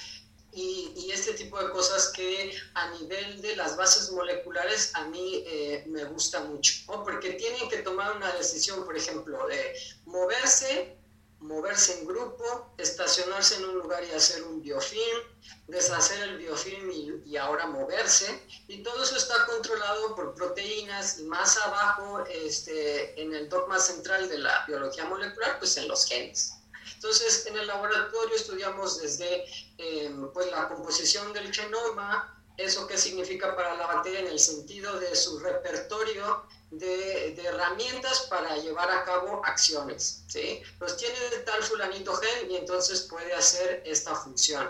y, 0.52 1.10
este 1.12 1.34
tipo 1.34 1.62
de 1.62 1.70
cosas 1.72 2.10
que 2.10 2.56
a 2.76 2.92
nivel 2.92 3.42
de 3.42 3.56
las 3.56 3.76
bases 3.76 4.12
moleculares 4.12 4.92
a 4.94 5.06
mí 5.06 5.44
eh, 5.46 5.84
me 5.88 6.06
gusta 6.06 6.42
mucho, 6.42 6.74
porque 7.04 7.34
tienen 7.34 7.68
que 7.68 7.80
tomar 7.80 8.16
una 8.16 8.32
decisión, 8.34 8.86
por 8.86 8.96
ejemplo, 8.96 9.48
de 9.48 9.74
moverse, 10.06 10.98
moverse 11.40 12.00
en 12.00 12.08
grupo, 12.08 12.74
estacionarse 12.78 13.56
en 13.56 13.66
un 13.66 13.76
lugar 13.80 14.04
y 14.04 14.12
hacer 14.12 14.44
un 14.44 14.62
biofilm, 14.62 15.24
deshacer 15.68 16.22
el 16.22 16.38
biofilm 16.38 16.92
y, 16.92 17.32
y 17.32 17.38
ahora 17.38 17.68
moverse, 17.68 18.42
y 18.68 18.84
todo 18.84 19.04
eso 19.04 19.18
está 19.18 19.46
controlado 19.46 20.16
por 20.16 20.36
proteínas 20.36 21.20
y 21.20 21.24
más 21.24 21.58
abajo, 21.58 22.24
este, 22.30 23.20
en 23.22 23.34
el 23.34 23.50
dogma 23.50 23.80
central 23.80 24.30
de 24.30 24.38
la 24.38 24.64
biología 24.68 25.06
molecular, 25.06 25.60
pues 25.60 25.76
en 25.78 25.88
los 25.88 26.06
genes. 26.06 26.59
Entonces, 27.00 27.46
en 27.46 27.58
el 27.58 27.66
laboratorio 27.66 28.36
estudiamos 28.36 29.02
desde 29.02 29.46
em, 29.78 30.30
pues, 30.34 30.52
la 30.52 30.68
composición 30.68 31.32
del 31.32 31.54
genoma, 31.54 32.36
¿Eso 32.60 32.86
qué 32.88 32.98
significa 32.98 33.56
para 33.56 33.74
la 33.76 33.88
bacteria 33.88 34.20
en 34.20 34.28
el 34.28 34.38
sentido 34.38 35.00
de 35.00 35.16
su 35.16 35.40
repertorio 35.40 36.46
de, 36.72 37.34
herramientas 37.42 38.28
para 38.30 38.58
llevar 38.58 38.92
a 38.92 39.06
cabo 39.06 39.42
acciones? 39.46 40.24
¿sí? 40.28 40.62
Pues 40.78 40.98
tiene 40.98 41.16
tal 41.46 41.64
fulanito 41.64 42.14
gen 42.16 42.52
y 42.52 42.58
entonces 42.58 43.04
puede 43.04 43.34
hacer 43.34 43.82
esta 43.86 44.14
función. 44.14 44.70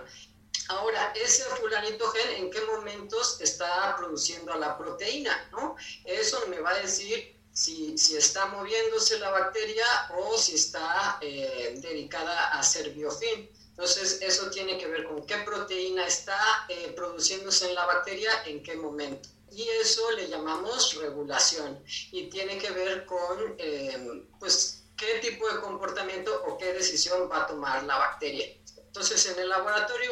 Ahora, 0.68 1.12
ese 1.16 1.44
fulanito 1.56 2.08
gen, 2.12 2.30
¿en 2.36 2.52
qué 2.52 2.62
momentos 2.62 3.42
está 3.42 3.96
produciendo 3.98 4.54
la 4.54 4.78
proteína? 4.78 5.50
¿no? 5.52 5.76
Eso 6.06 6.46
me 6.48 6.60
va 6.60 6.70
a 6.70 6.82
decir 6.82 7.39
si, 7.60 7.98
si, 7.98 8.16
está 8.16 8.46
moviéndose 8.46 9.20
la 9.20 9.32
bacteria 9.32 9.86
o 10.18 10.38
si 10.38 10.56
está 10.56 11.18
eh, 11.20 11.74
dedicada 11.78 12.54
a 12.54 12.60
hacer 12.60 12.92
biofilm. 12.92 13.50
Entonces, 13.72 14.22
eso 14.22 14.50
tiene 14.50 14.78
que 14.78 14.88
ver 14.88 15.04
con 15.04 15.26
qué 15.26 15.38
proteína 15.40 16.08
está 16.08 16.40
eh, 16.70 16.94
produciéndose 16.96 17.68
en 17.68 17.76
la 17.76 17.86
bacteria, 17.86 18.32
en 18.46 18.64
qué 18.64 18.76
momento. 18.76 19.28
Y 19.52 19.68
eso 19.82 20.10
le 20.12 20.30
llamamos 20.30 20.96
regulación 20.96 21.84
y 22.12 22.30
tiene 22.30 22.58
que 22.58 22.72
ver 22.72 23.06
con, 23.06 23.56
eh, 23.58 24.24
pues, 24.40 24.84
qué 24.96 25.20
tipo 25.20 25.50
de 25.50 25.60
comportamiento 25.60 26.32
o 26.48 26.58
qué 26.58 26.72
decisión 26.72 27.30
va 27.30 27.44
a 27.44 27.48
tomar 27.48 27.84
la 27.84 27.98
bacteria. 27.98 28.48
Entonces, 28.90 29.24
en 29.28 29.38
el 29.38 29.50
laboratorio, 29.50 30.12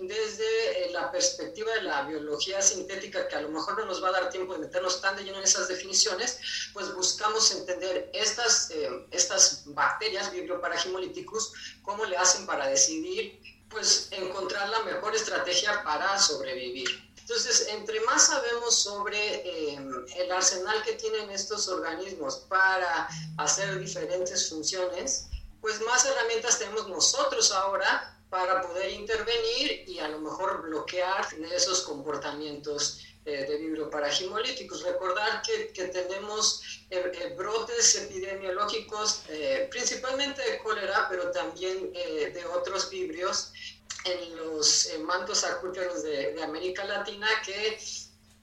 desde 0.00 0.84
eh, 0.84 0.90
la 0.90 1.12
perspectiva 1.12 1.72
de 1.74 1.82
la 1.82 2.02
biología 2.02 2.60
sintética, 2.60 3.28
que 3.28 3.36
a 3.36 3.40
lo 3.40 3.50
mejor 3.50 3.78
no 3.78 3.84
nos 3.86 4.02
va 4.02 4.08
a 4.08 4.12
dar 4.12 4.30
tiempo 4.30 4.52
de 4.52 4.58
meternos 4.58 5.00
tan 5.00 5.14
de 5.14 5.22
lleno 5.22 5.38
en 5.38 5.44
esas 5.44 5.68
definiciones, 5.68 6.40
pues 6.72 6.92
buscamos 6.92 7.52
entender 7.52 8.10
estas, 8.12 8.70
eh, 8.72 9.06
estas 9.12 9.62
bacterias, 9.66 10.32
Vibrio 10.32 10.60
paragimolíticus, 10.60 11.52
cómo 11.82 12.04
le 12.04 12.16
hacen 12.16 12.46
para 12.46 12.66
decidir, 12.66 13.40
pues, 13.70 14.08
encontrar 14.10 14.68
la 14.70 14.80
mejor 14.80 15.14
estrategia 15.14 15.84
para 15.84 16.20
sobrevivir. 16.20 16.88
Entonces, 17.20 17.68
entre 17.68 18.00
más 18.00 18.26
sabemos 18.26 18.74
sobre 18.74 19.18
eh, 19.18 19.78
el 20.16 20.32
arsenal 20.32 20.82
que 20.82 20.94
tienen 20.94 21.30
estos 21.30 21.68
organismos 21.68 22.38
para 22.48 23.08
hacer 23.38 23.78
diferentes 23.78 24.48
funciones, 24.48 25.28
pues 25.60 25.80
más 25.82 26.04
herramientas 26.04 26.58
tenemos 26.58 26.88
nosotros 26.88 27.52
ahora 27.52 28.15
para 28.36 28.60
poder 28.60 28.90
intervenir 28.90 29.84
y 29.86 29.98
a 29.98 30.08
lo 30.08 30.18
mejor 30.20 30.60
bloquear 30.60 31.26
esos 31.54 31.80
comportamientos 31.80 33.00
eh, 33.24 33.46
de 33.48 33.56
vibrio 33.56 33.88
paragimolíticos. 33.88 34.82
Recordar 34.82 35.40
que, 35.40 35.68
que 35.68 35.86
tenemos 35.86 36.62
eh, 36.90 37.10
eh, 37.14 37.34
brotes 37.34 37.94
epidemiológicos, 37.96 39.22
principalmente 39.70 40.42
de 40.42 40.58
cólera, 40.58 41.06
pero 41.08 41.30
también 41.30 41.92
de 41.92 42.44
otros 42.54 42.90
vibrios 42.90 43.52
en 44.04 44.36
los 44.36 44.90
mantos 45.00 45.42
acuíferos 45.42 46.02
de, 46.02 46.34
de 46.34 46.42
América 46.42 46.84
Latina 46.84 47.26
que 47.44 47.78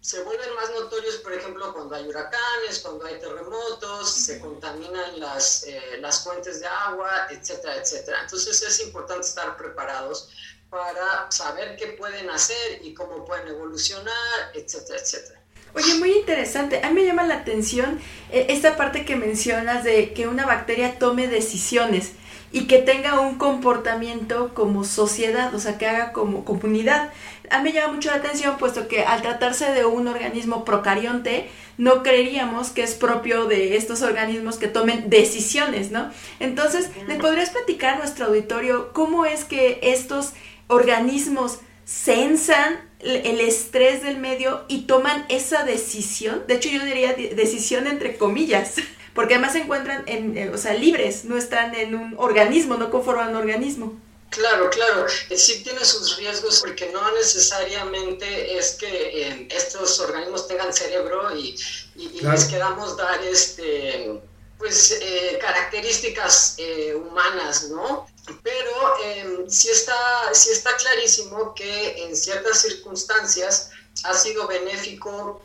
se 0.04 0.22
vuelven 0.22 0.54
más 0.56 0.70
notorios, 0.72 1.16
por 1.24 1.32
ejemplo, 1.32 1.72
cuando 1.74 1.96
hay 1.96 2.06
huracanes, 2.06 2.80
cuando 2.82 3.06
hay 3.06 3.18
terremotos, 3.22 4.12
se 4.14 4.38
contaminan 4.38 5.18
las, 5.18 5.64
eh, 5.64 5.98
las 6.02 6.26
fuentes 6.26 6.60
de 6.60 6.68
agua, 6.68 7.28
etcétera, 7.30 7.78
etcétera. 7.78 8.18
Entonces 8.24 8.62
es 8.64 8.82
importante 8.82 9.26
estar 9.26 9.56
preparados 9.56 10.28
para 10.70 11.32
saber 11.32 11.78
qué 11.78 11.88
pueden 11.88 12.30
hacer 12.30 12.82
y 12.84 12.94
cómo 12.94 13.24
pueden 13.24 13.48
evolucionar, 13.48 14.52
etcétera, 14.54 15.00
etcétera. 15.00 15.42
Oye, 15.74 15.94
muy 15.96 16.12
interesante. 16.12 16.82
A 16.84 16.90
mí 16.90 17.00
me 17.00 17.08
llama 17.08 17.24
la 17.24 17.36
atención 17.36 18.02
eh, 18.30 18.48
esta 18.50 18.76
parte 18.76 19.06
que 19.06 19.16
mencionas 19.16 19.86
de 19.86 20.14
que 20.14 20.28
una 20.28 20.46
bacteria 20.46 21.00
tome 21.00 21.30
decisiones 21.30 22.12
y 22.54 22.68
que 22.68 22.78
tenga 22.78 23.20
un 23.20 23.40
comportamiento 23.40 24.54
como 24.54 24.84
sociedad, 24.84 25.54
o 25.56 25.60
sea, 25.60 25.80
que 25.80 25.88
haga 25.88 26.14
como 26.14 26.46
comunidad. 26.46 27.12
A 27.50 27.58
mí 27.58 27.64
me 27.64 27.74
llama 27.74 27.94
mucho 27.94 28.12
la 28.12 28.18
atención, 28.18 28.58
puesto 28.58 28.88
que 28.88 29.04
al 29.04 29.24
tratarse 29.24 29.72
de 29.74 29.86
un 29.86 30.08
organismo 30.08 30.64
procarionte, 30.64 31.50
no 31.80 32.04
creeríamos 32.04 32.70
que 32.70 32.84
es 32.84 32.94
propio 32.94 33.46
de 33.46 33.76
estos 33.76 34.04
organismos 34.04 34.58
que 34.58 34.68
tomen 34.68 35.10
decisiones, 35.10 35.90
¿no? 35.90 36.12
Entonces, 36.40 36.92
¿le 37.08 37.16
podrías 37.16 37.50
platicar 37.50 37.96
a 37.96 37.98
nuestro 37.98 38.28
auditorio 38.28 38.94
cómo 38.94 39.26
es 39.26 39.46
que 39.46 39.80
estos 39.82 40.34
organismos 40.68 41.60
sensan 41.86 42.80
el 43.00 43.42
estrés 43.42 44.04
del 44.04 44.18
medio 44.18 44.64
y 44.68 44.82
toman 44.82 45.26
esa 45.28 45.64
decisión? 45.64 46.44
De 46.48 46.54
hecho, 46.54 46.70
yo 46.70 46.86
diría 46.86 47.14
decisión 47.14 47.88
entre 47.88 48.16
comillas 48.16 48.76
porque 49.14 49.36
además 49.36 49.54
se 49.54 49.60
encuentran 49.60 50.04
en, 50.08 50.38
eh, 50.38 50.50
o 50.50 50.58
sea, 50.58 50.74
libres, 50.74 51.26
no 51.26 51.38
están 51.38 51.76
en 51.76 51.96
un 51.96 52.16
organismo, 52.18 52.76
no 52.76 52.90
conforman 52.90 53.30
un 53.30 53.36
organismo. 53.36 54.00
Claro, 54.30 54.70
claro, 54.72 55.06
eh, 55.30 55.38
sí 55.38 55.62
tiene 55.64 55.86
sus 55.86 56.18
riesgos 56.18 56.62
porque 56.62 56.90
no 56.90 57.12
necesariamente 57.12 58.58
es 58.58 58.72
que 58.72 58.88
eh, 58.88 59.48
estos 59.52 60.00
organismos 60.00 60.48
tengan 60.48 60.74
cerebro 60.74 61.36
y, 61.36 61.56
les 61.96 62.46
queramos 62.46 62.98
dar 62.98 63.24
este 63.24 64.20
pues 64.58 65.00
características 65.42 66.58
humanas, 66.96 67.70
¿no? 67.70 68.08
Pero 68.42 69.04
em, 69.04 69.50
sí, 69.50 69.70
está, 69.70 69.94
sí 70.32 70.50
está 70.52 70.76
clarísimo 70.78 71.54
que 71.54 72.04
en 72.04 72.16
ciertas 72.16 72.62
circunstancias 72.62 73.72
ha 74.06 74.14
sido 74.14 74.48
benéfico 74.48 75.42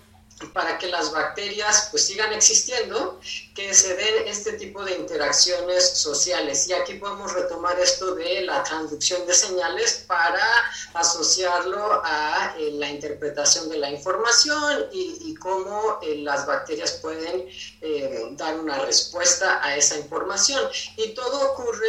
para 0.52 0.78
que 0.78 0.86
las 0.86 1.12
bacterias 1.12 1.88
pues 1.90 2.04
sigan 2.04 2.32
existiendo, 2.32 3.20
que 3.54 3.74
se 3.74 3.94
den 3.96 4.26
este 4.28 4.52
tipo 4.52 4.84
de 4.84 4.94
interacciones 4.96 5.98
sociales. 5.98 6.68
Y 6.68 6.72
aquí 6.72 6.94
podemos 6.94 7.32
retomar 7.32 7.78
esto 7.80 8.14
de 8.14 8.42
la 8.42 8.62
transducción 8.62 9.26
de 9.26 9.34
señales 9.34 10.04
para 10.06 10.46
asociarlo 10.94 12.00
a 12.04 12.54
eh, 12.58 12.70
la 12.72 12.88
interpretación 12.88 13.68
de 13.68 13.78
la 13.78 13.90
información 13.90 14.86
y, 14.92 15.34
cómo 15.38 15.98
eh, 16.02 16.16
las 16.16 16.46
bacterias 16.46 16.92
pueden 17.02 17.46
eh, 17.80 18.28
dar 18.32 18.58
una 18.58 18.78
respuesta 18.80 19.60
a 19.64 19.76
esa 19.76 19.96
información. 19.96 20.68
Y 20.96 21.14
todo 21.14 21.52
ocurre 21.52 21.88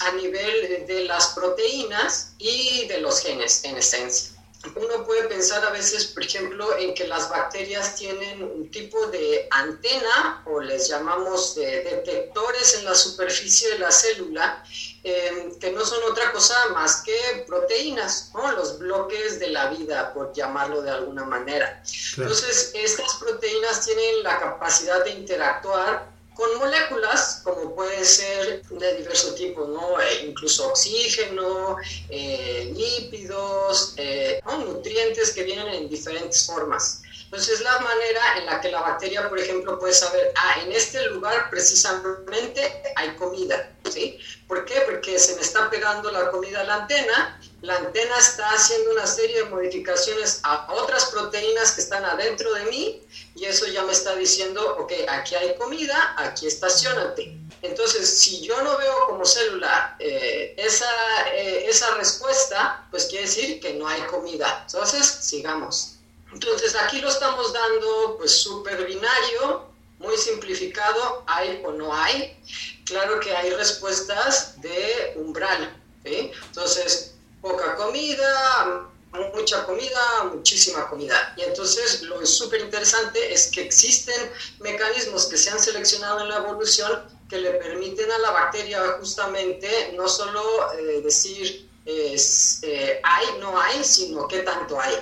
a 0.00 0.12
nivel 0.12 0.86
de 0.86 1.04
las 1.04 1.28
proteínas 1.28 2.32
y 2.38 2.86
de 2.88 2.98
los 2.98 3.20
genes 3.20 3.64
en 3.64 3.76
esencia 3.76 4.41
uno 4.76 5.04
puede 5.04 5.24
pensar 5.24 5.64
a 5.64 5.70
veces, 5.70 6.06
por 6.06 6.24
ejemplo, 6.24 6.76
en 6.78 6.94
que 6.94 7.06
las 7.08 7.28
bacterias 7.28 7.96
tienen 7.96 8.42
un 8.42 8.70
tipo 8.70 9.06
de 9.06 9.48
antena 9.50 10.42
o 10.46 10.60
les 10.60 10.88
llamamos 10.88 11.54
de 11.56 11.82
detectores 11.82 12.74
en 12.78 12.84
la 12.84 12.94
superficie 12.94 13.70
de 13.72 13.78
la 13.80 13.90
célula, 13.90 14.64
em, 15.02 15.58
que 15.58 15.72
no 15.72 15.84
son 15.84 15.98
otra 16.04 16.30
cosa 16.32 16.54
más 16.72 17.02
que 17.02 17.44
proteínas, 17.46 18.30
¿no? 18.34 18.52
los 18.52 18.78
bloques 18.78 19.40
de 19.40 19.48
la 19.48 19.68
vida, 19.70 20.14
por 20.14 20.32
llamarlo 20.32 20.80
de 20.80 20.90
alguna 20.90 21.24
manera. 21.24 21.82
Entonces, 22.16 22.70
estas 22.74 23.14
proteínas 23.16 23.84
tienen 23.84 24.22
la 24.22 24.38
capacidad 24.38 25.02
de 25.04 25.10
interactuar 25.10 26.11
con 26.34 26.58
moléculas 26.58 27.40
como 27.44 27.74
puede 27.74 28.04
ser 28.04 28.62
de 28.62 28.96
diverso 28.96 29.34
tipo, 29.34 29.66
¿no? 29.66 30.00
E 30.00 30.26
incluso 30.26 30.68
oxígeno, 30.68 31.76
eh, 32.08 32.72
lípidos, 32.74 33.94
eh, 33.96 34.40
nutrientes 34.66 35.32
que 35.32 35.44
vienen 35.44 35.68
en 35.68 35.88
diferentes 35.88 36.46
formas. 36.46 37.02
Entonces, 37.24 37.62
la 37.62 37.78
manera 37.78 38.38
en 38.38 38.46
la 38.46 38.60
que 38.60 38.70
la 38.70 38.82
bacteria, 38.82 39.26
por 39.26 39.38
ejemplo, 39.38 39.78
puede 39.78 39.94
saber, 39.94 40.34
ah, 40.36 40.60
en 40.62 40.72
este 40.72 41.06
lugar 41.06 41.48
precisamente 41.48 42.82
hay 42.94 43.16
comida, 43.16 43.72
¿sí? 43.90 44.18
¿Por 44.46 44.66
qué? 44.66 44.82
Porque 44.84 45.18
se 45.18 45.34
me 45.36 45.40
está 45.40 45.70
pegando 45.70 46.10
la 46.10 46.30
comida 46.30 46.60
a 46.60 46.64
la 46.64 46.74
antena, 46.82 47.40
la 47.62 47.76
antena 47.76 48.18
está 48.18 48.50
haciendo 48.50 48.90
una 48.90 49.06
serie 49.06 49.44
de 49.44 49.44
modificaciones 49.44 50.40
a 50.42 50.66
otras 50.72 51.06
proteínas 51.06 51.72
que 51.72 51.80
están 51.80 52.04
adentro 52.04 52.52
de 52.54 52.64
mí 52.64 53.00
y 53.36 53.44
eso 53.44 53.66
ya 53.66 53.84
me 53.84 53.92
está 53.92 54.16
diciendo, 54.16 54.76
ok, 54.78 54.92
aquí 55.08 55.36
hay 55.36 55.54
comida, 55.54 56.14
aquí 56.18 56.48
estacionate. 56.48 57.38
Entonces, 57.62 58.18
si 58.18 58.40
yo 58.42 58.60
no 58.62 58.76
veo 58.76 59.06
como 59.06 59.24
célula 59.24 59.94
eh, 60.00 60.54
esa, 60.58 60.90
eh, 61.34 61.66
esa 61.68 61.94
respuesta, 61.94 62.84
pues 62.90 63.06
quiere 63.06 63.26
decir 63.26 63.60
que 63.60 63.74
no 63.74 63.86
hay 63.86 64.00
comida. 64.02 64.64
Entonces, 64.66 65.06
sigamos. 65.06 65.98
Entonces, 66.32 66.74
aquí 66.74 67.00
lo 67.00 67.08
estamos 67.08 67.52
dando 67.52 68.16
pues 68.18 68.42
súper 68.42 68.84
binario, 68.84 69.68
muy 70.00 70.16
simplificado, 70.16 71.22
hay 71.28 71.62
o 71.64 71.70
no 71.70 71.94
hay. 71.94 72.36
Claro 72.84 73.20
que 73.20 73.36
hay 73.36 73.50
respuestas 73.50 74.60
de 74.60 75.14
umbral. 75.14 75.78
Entonces, 76.04 77.11
poca 77.42 77.74
comida, 77.74 78.88
mucha 79.34 79.66
comida, 79.66 80.24
muchísima 80.32 80.88
comida. 80.88 81.34
Y 81.36 81.42
entonces 81.42 82.02
lo 82.02 82.24
súper 82.24 82.62
interesante 82.62 83.32
es 83.32 83.48
que 83.48 83.62
existen 83.62 84.30
mecanismos 84.60 85.26
que 85.26 85.36
se 85.36 85.50
han 85.50 85.58
seleccionado 85.58 86.20
en 86.20 86.28
la 86.30 86.38
evolución 86.38 87.02
que 87.28 87.38
le 87.38 87.50
permiten 87.52 88.10
a 88.10 88.18
la 88.18 88.30
bacteria 88.30 88.96
justamente 89.00 89.92
no 89.96 90.08
solo 90.08 90.72
eh, 90.74 91.00
decir 91.02 91.68
eh, 91.84 93.00
hay, 93.02 93.26
no 93.40 93.60
hay, 93.60 93.82
sino 93.82 94.28
qué 94.28 94.40
tanto 94.40 94.80
hay. 94.80 94.94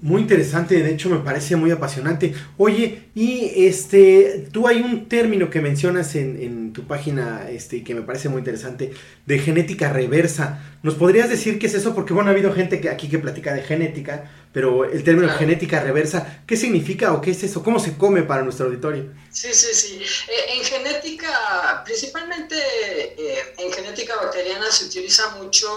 Muy 0.00 0.22
interesante, 0.22 0.80
de 0.80 0.92
hecho 0.92 1.10
me 1.10 1.18
parece 1.18 1.56
muy 1.56 1.72
apasionante. 1.72 2.32
Oye, 2.56 3.06
y 3.16 3.50
este, 3.66 4.46
tú 4.52 4.68
hay 4.68 4.80
un 4.80 5.08
término 5.08 5.50
que 5.50 5.60
mencionas 5.60 6.14
en, 6.14 6.72
tu 6.72 6.84
página, 6.86 7.50
este, 7.50 7.82
que 7.82 7.96
me 7.96 8.02
parece 8.02 8.28
muy 8.28 8.38
interesante, 8.38 8.92
de 9.26 9.38
genética 9.40 9.92
reversa. 9.92 10.62
¿Nos 10.84 10.94
podrías 10.94 11.28
decir 11.28 11.58
qué 11.58 11.66
es 11.66 11.74
eso? 11.74 11.96
Porque 11.96 12.12
bueno, 12.12 12.30
ha 12.30 12.32
habido 12.32 12.52
gente 12.52 12.80
que 12.80 12.90
aquí 12.90 13.08
que 13.08 13.18
platica 13.18 13.52
de 13.52 13.62
genética, 13.62 14.30
pero 14.58 14.84
el 14.84 15.04
término 15.04 15.28
Claro. 15.28 15.38
genética 15.38 15.78
reversa, 15.78 16.42
¿qué 16.44 16.56
significa 16.56 17.12
o 17.12 17.20
qué 17.20 17.30
es 17.30 17.44
eso? 17.44 17.62
¿Cómo 17.62 17.78
se 17.78 17.96
come 17.96 18.24
para 18.24 18.42
nuestro 18.42 18.66
auditorio? 18.66 19.04
Sí, 19.30 19.54
sí, 19.54 19.72
sí. 19.72 20.02
Eh, 20.02 20.54
en 20.56 20.64
genética, 20.64 21.82
principalmente 21.84 22.56
eh, 22.56 23.54
en 23.56 23.72
genética 23.72 24.16
bacteriana 24.16 24.68
se 24.72 24.86
utiliza 24.86 25.28
mucho 25.36 25.68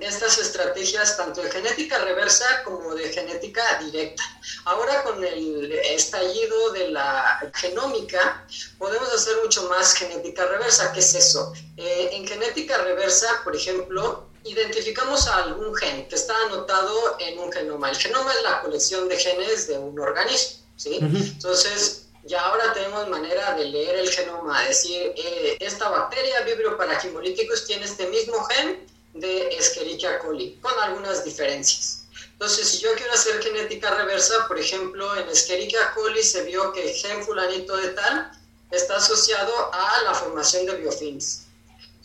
estas 0.00 0.38
estrategias 0.38 1.14
tanto 1.18 1.42
de 1.42 1.50
genética 1.50 1.98
reversa 1.98 2.46
como 2.64 2.94
de 2.94 3.10
genética 3.12 3.62
directa. 3.84 4.22
Ahora 4.64 5.02
con 5.02 5.22
el 5.22 5.70
estallido 5.70 6.72
de 6.72 6.88
la 6.88 7.38
genómica 7.54 8.46
podemos 8.78 9.12
hacer 9.12 9.34
mucho 9.42 9.68
más 9.68 9.92
genética 9.92 10.46
reversa. 10.46 10.90
¿Qué 10.94 11.00
es 11.00 11.14
eso? 11.14 11.52
Eh, 11.76 12.08
en 12.12 12.26
genética 12.26 12.78
reversa, 12.78 13.26
por 13.44 13.54
ejemplo, 13.54 14.31
identificamos 14.44 15.26
a 15.26 15.44
algún 15.44 15.74
gen 15.74 16.08
que 16.08 16.14
está 16.14 16.34
anotado 16.46 17.16
en 17.20 17.38
un 17.38 17.52
genoma. 17.52 17.90
El 17.90 17.96
genoma 17.96 18.32
es 18.32 18.42
la 18.42 18.60
colección 18.60 19.08
de 19.08 19.16
genes 19.16 19.68
de 19.68 19.78
un 19.78 19.98
organismo, 19.98 20.64
¿sí? 20.76 20.98
Ujú. 21.02 21.16
Entonces, 21.16 22.06
ya 22.24 22.40
ahora 22.40 22.72
tenemos 22.72 23.08
manera 23.08 23.54
de 23.54 23.64
leer 23.64 23.96
el 23.96 24.10
genoma, 24.10 24.62
decir, 24.66 25.12
eh, 25.16 25.56
esta 25.60 25.88
bacteria 25.88 26.42
Vibrio 26.42 26.76
paragimolíticus 26.76 27.64
tiene 27.66 27.84
este 27.84 28.06
mismo 28.08 28.44
gen 28.44 28.86
de 29.14 29.48
Escherichia 29.48 30.18
coli, 30.20 30.58
con 30.60 30.72
algunas 30.80 31.24
diferencias. 31.24 32.04
Entonces, 32.32 32.68
si 32.68 32.78
yo 32.78 32.94
quiero 32.94 33.12
hacer 33.12 33.42
genética 33.42 33.94
reversa, 33.94 34.46
por 34.48 34.58
ejemplo, 34.58 35.14
en 35.16 35.28
Escherichia 35.28 35.92
coli 35.94 36.22
se 36.22 36.42
vio 36.42 36.72
que 36.72 36.90
el 36.90 36.96
gen 36.96 37.24
fulanito 37.24 37.76
de 37.76 37.88
tal 37.90 38.32
está 38.70 38.96
asociado 38.96 39.52
a 39.72 40.02
la 40.04 40.14
formación 40.14 40.66
de 40.66 40.76
biofilms. 40.76 41.42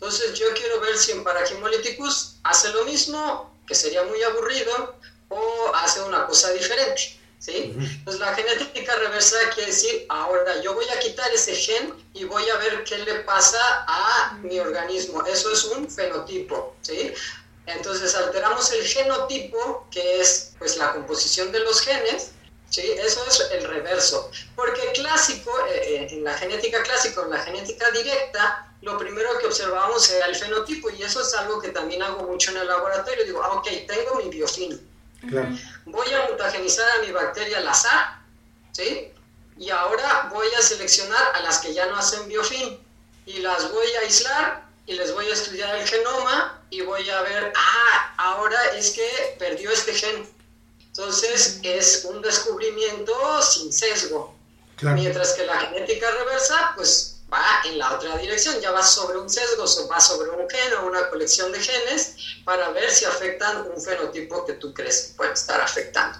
Entonces, 0.00 0.38
yo 0.38 0.46
quiero 0.54 0.80
ver 0.80 0.96
si 0.96 1.10
en 1.10 1.24
Paragimolithicus 1.24 2.36
hace 2.44 2.68
lo 2.68 2.84
mismo, 2.84 3.52
que 3.66 3.74
sería 3.74 4.04
muy 4.04 4.22
aburrido, 4.22 4.94
o 5.28 5.72
hace 5.74 6.00
una 6.02 6.24
cosa 6.24 6.52
diferente. 6.52 7.18
¿Sí? 7.40 7.72
Entonces 7.76 8.20
la 8.20 8.34
genética 8.34 8.96
reversa 8.96 9.36
quiere 9.54 9.70
decir, 9.70 10.06
ahora 10.08 10.60
yo 10.60 10.74
voy 10.74 10.86
a 10.88 10.98
quitar 10.98 11.32
ese 11.32 11.54
gen 11.54 11.94
y 12.12 12.24
voy 12.24 12.48
a 12.48 12.56
ver 12.56 12.82
qué 12.82 12.98
le 12.98 13.14
pasa 13.20 13.58
a 13.86 14.36
mi 14.42 14.58
organismo. 14.58 15.24
Eso 15.24 15.52
es 15.52 15.64
un 15.64 15.88
fenotipo, 15.88 16.74
¿sí? 16.82 17.12
Entonces 17.66 18.14
alteramos 18.16 18.72
el 18.72 18.84
genotipo, 18.84 19.86
que 19.90 20.20
es 20.20 20.52
pues 20.58 20.76
la 20.78 20.92
composición 20.92 21.52
de 21.52 21.60
los 21.60 21.80
genes, 21.80 22.32
¿sí? 22.70 22.82
Eso 22.82 23.24
es 23.26 23.40
el 23.52 23.64
reverso. 23.64 24.30
Porque 24.56 24.92
clásico, 24.92 25.50
eh, 25.68 25.94
eh, 25.94 26.06
en 26.10 26.24
la 26.24 26.34
genética 26.34 26.82
clásica, 26.82 27.22
en 27.22 27.30
la 27.30 27.38
genética 27.38 27.90
directa, 27.90 28.66
lo 28.82 28.96
primero 28.98 29.38
que 29.38 29.46
observábamos 29.46 30.08
era 30.10 30.26
el 30.26 30.36
fenotipo 30.36 30.88
y 30.90 31.02
eso 31.02 31.20
es 31.20 31.34
algo 31.34 31.60
que 31.60 31.70
también 31.70 32.02
hago 32.02 32.22
mucho 32.22 32.50
en 32.52 32.58
el 32.58 32.68
laboratorio. 32.68 33.24
Digo, 33.24 33.42
ah, 33.42 33.52
ok, 33.54 33.68
tengo 33.86 34.14
mi 34.16 34.28
biofilm 34.28 34.78
Claro. 35.28 35.48
voy 35.86 36.12
a 36.12 36.30
mutagenizar 36.30 36.88
a 36.98 37.02
mi 37.02 37.10
bacteria 37.10 37.58
al 37.58 37.66
azar, 37.66 38.20
¿sí? 38.70 39.12
Y 39.58 39.70
ahora 39.70 40.30
voy 40.32 40.46
a 40.56 40.62
seleccionar 40.62 41.34
a 41.34 41.40
las 41.40 41.58
que 41.58 41.74
ya 41.74 41.86
no 41.86 41.96
hacen 41.96 42.28
biofilm 42.28 42.78
y 43.26 43.38
las 43.40 43.72
voy 43.72 43.86
a 43.96 44.00
aislar 44.00 44.64
y 44.86 44.92
les 44.92 45.12
voy 45.12 45.26
a 45.26 45.32
estudiar 45.32 45.74
el 45.76 45.86
genoma 45.88 46.62
y 46.70 46.82
voy 46.82 47.10
a 47.10 47.20
ver, 47.22 47.52
ah, 47.56 48.14
ahora 48.16 48.62
es 48.76 48.90
que 48.92 49.36
perdió 49.38 49.70
este 49.72 49.92
gen. 49.92 50.28
Entonces 50.98 51.60
es 51.62 52.04
un 52.06 52.20
descubrimiento 52.20 53.14
sin 53.40 53.72
sesgo. 53.72 54.34
Claro. 54.74 54.96
Mientras 54.96 55.32
que 55.34 55.46
la 55.46 55.60
genética 55.60 56.10
reversa, 56.10 56.72
pues 56.74 57.20
va 57.32 57.62
en 57.66 57.78
la 57.78 57.94
otra 57.94 58.16
dirección, 58.16 58.60
ya 58.60 58.72
va 58.72 58.82
sobre 58.82 59.16
un 59.16 59.30
sesgo, 59.30 59.64
va 59.88 60.00
sobre 60.00 60.30
un 60.30 60.50
gen 60.50 60.74
o 60.74 60.86
una 60.86 61.08
colección 61.08 61.52
de 61.52 61.60
genes 61.60 62.16
para 62.44 62.70
ver 62.70 62.90
si 62.90 63.04
afectan 63.04 63.70
un 63.72 63.80
fenotipo 63.80 64.44
que 64.44 64.54
tú 64.54 64.74
crees 64.74 65.02
que 65.02 65.14
puede 65.14 65.34
estar 65.34 65.60
afectando. 65.60 66.18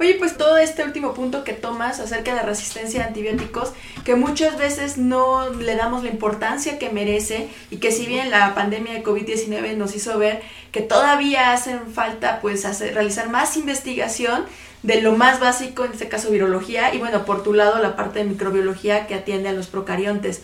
Oye, 0.00 0.16
pues 0.18 0.36
todo 0.36 0.56
este 0.56 0.82
último 0.82 1.14
punto 1.14 1.44
que 1.44 1.52
tomas 1.52 2.00
acerca 2.00 2.34
de 2.34 2.42
resistencia 2.42 3.04
a 3.04 3.06
antibióticos, 3.06 3.72
que 4.04 4.16
muchas 4.16 4.58
veces 4.58 4.98
no 4.98 5.50
le 5.50 5.76
damos 5.76 6.02
la 6.02 6.10
importancia 6.10 6.78
que 6.78 6.90
merece 6.90 7.48
y 7.70 7.76
que 7.76 7.92
si 7.92 8.06
bien 8.06 8.30
la 8.30 8.54
pandemia 8.54 8.92
de 8.94 9.04
COVID-19 9.04 9.76
nos 9.76 9.94
hizo 9.94 10.18
ver 10.18 10.42
que 10.72 10.80
todavía 10.80 11.52
hacen 11.52 11.92
falta 11.92 12.40
pues 12.40 12.64
hacer, 12.64 12.94
realizar 12.94 13.28
más 13.28 13.56
investigación 13.56 14.44
de 14.82 15.00
lo 15.00 15.12
más 15.12 15.40
básico, 15.40 15.86
en 15.86 15.92
este 15.92 16.08
caso 16.08 16.30
virología, 16.30 16.94
y 16.94 16.98
bueno, 16.98 17.24
por 17.24 17.42
tu 17.42 17.54
lado 17.54 17.80
la 17.80 17.96
parte 17.96 18.18
de 18.18 18.26
microbiología 18.26 19.06
que 19.06 19.14
atiende 19.14 19.48
a 19.48 19.52
los 19.52 19.68
procariontes. 19.68 20.42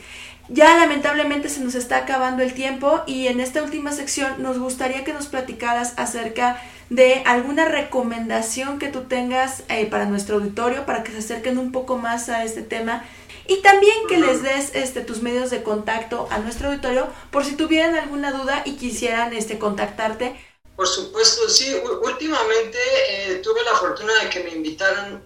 Ya 0.53 0.77
lamentablemente 0.77 1.49
se 1.49 1.61
nos 1.61 1.77
está 1.77 1.99
acabando 1.99 2.43
el 2.43 2.55
tiempo 2.55 3.05
y 3.07 3.29
en 3.29 3.39
esta 3.39 3.63
última 3.63 3.93
sección 3.93 4.43
nos 4.43 4.59
gustaría 4.59 5.05
que 5.05 5.13
nos 5.13 5.29
platicaras 5.29 5.95
acerca 5.97 6.61
de 6.89 7.23
alguna 7.25 7.67
recomendación 7.67 8.81
que 8.81 8.89
tú 8.89 9.03
tengas 9.03 9.63
eh, 9.69 9.87
para 9.87 10.07
nuestro 10.07 10.37
auditorio 10.37 10.87
para 10.87 11.05
que 11.05 11.13
se 11.13 11.19
acerquen 11.19 11.57
un 11.57 11.71
poco 11.71 11.99
más 11.99 12.29
a 12.29 12.43
este 12.43 12.63
tema 12.63 13.05
y 13.47 13.63
también 13.63 13.95
que 14.09 14.19
les 14.19 14.43
des 14.43 14.75
este, 14.75 15.03
tus 15.03 15.23
medios 15.23 15.51
de 15.51 15.63
contacto 15.63 16.27
a 16.33 16.39
nuestro 16.39 16.71
auditorio 16.71 17.07
por 17.31 17.45
si 17.45 17.55
tuvieran 17.55 17.95
alguna 17.95 18.33
duda 18.33 18.63
y 18.65 18.77
quisieran 18.77 19.33
este, 19.33 19.57
contactarte. 19.57 20.35
Por 20.75 20.89
supuesto, 20.89 21.49
sí. 21.49 21.77
Últimamente 22.03 22.79
eh, 23.09 23.37
tuve 23.37 23.63
la 23.63 23.79
fortuna 23.79 24.13
de 24.25 24.31
que 24.31 24.43
me 24.43 24.51
invitaran 24.51 25.23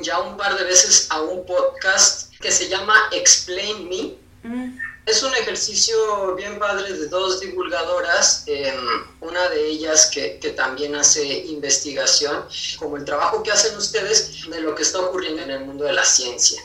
ya 0.00 0.20
un 0.20 0.36
par 0.36 0.56
de 0.56 0.64
veces 0.64 1.08
a 1.10 1.22
un 1.22 1.44
podcast 1.44 2.32
que 2.40 2.52
se 2.52 2.68
llama 2.68 2.94
Explain 3.10 3.88
Me. 3.88 4.23
Mm, 4.44 4.78
Es 5.06 5.22
un 5.22 5.34
ejercicio 5.34 6.34
bien 6.34 6.58
padre 6.58 6.90
de 6.92 7.08
dos 7.08 7.40
divulgadoras, 7.40 8.44
eh, 8.46 8.72
una 9.20 9.48
de 9.50 9.66
ellas 9.66 10.10
que, 10.12 10.38
que 10.38 10.50
también 10.50 10.94
hace 10.94 11.22
investigación, 11.24 12.46
como 12.78 12.96
el 12.96 13.04
trabajo 13.04 13.42
que 13.42 13.50
hacen 13.52 13.76
ustedes 13.76 14.48
de 14.48 14.60
lo 14.60 14.74
que 14.74 14.82
está 14.82 15.00
ocurriendo 15.00 15.42
en 15.42 15.50
el 15.50 15.60
mundo 15.60 15.84
de 15.84 15.92
la 15.92 16.04
ciencia. 16.04 16.62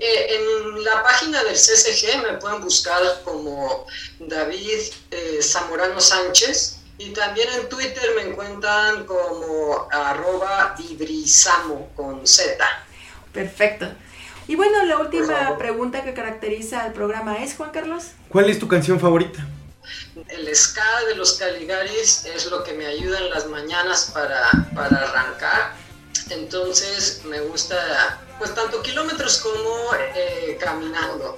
Eh, 0.00 0.26
en 0.36 0.84
la 0.84 1.02
página 1.02 1.42
del 1.44 1.54
CCG 1.56 2.22
me 2.22 2.38
pueden 2.38 2.60
buscar 2.62 3.02
como 3.24 3.86
David 4.20 4.80
eh, 5.10 5.40
Zamorano 5.42 6.00
Sánchez 6.00 6.78
y 6.98 7.10
también 7.10 7.48
en 7.52 7.68
Twitter 7.68 8.12
me 8.16 8.22
encuentran 8.30 9.04
como 9.06 9.88
arroba 9.90 10.74
vibrizamo 10.78 11.90
con 11.96 12.26
Z. 12.26 12.64
perfecto. 13.32 13.86
Y 14.48 14.54
bueno, 14.54 14.84
la 14.84 14.98
última 14.98 15.58
pregunta 15.58 16.04
que 16.04 16.14
caracteriza 16.14 16.82
al 16.82 16.92
programa 16.92 17.38
es, 17.38 17.56
Juan 17.56 17.70
Carlos. 17.70 18.12
¿Cuál 18.28 18.48
es 18.48 18.58
tu 18.58 18.68
canción 18.68 19.00
favorita? 19.00 19.46
El 20.28 20.54
ska 20.54 21.04
de 21.08 21.16
los 21.16 21.34
Caligaris 21.34 22.24
es 22.26 22.46
lo 22.50 22.62
que 22.62 22.72
me 22.72 22.86
ayuda 22.86 23.18
en 23.18 23.30
las 23.30 23.46
mañanas 23.48 24.10
para, 24.14 24.50
para 24.74 24.96
arrancar. 24.98 25.74
Entonces 26.30 27.22
me 27.24 27.40
gusta, 27.40 28.20
pues 28.38 28.54
tanto 28.54 28.82
kilómetros 28.82 29.38
como 29.38 29.94
eh, 30.14 30.56
caminando. 30.60 31.36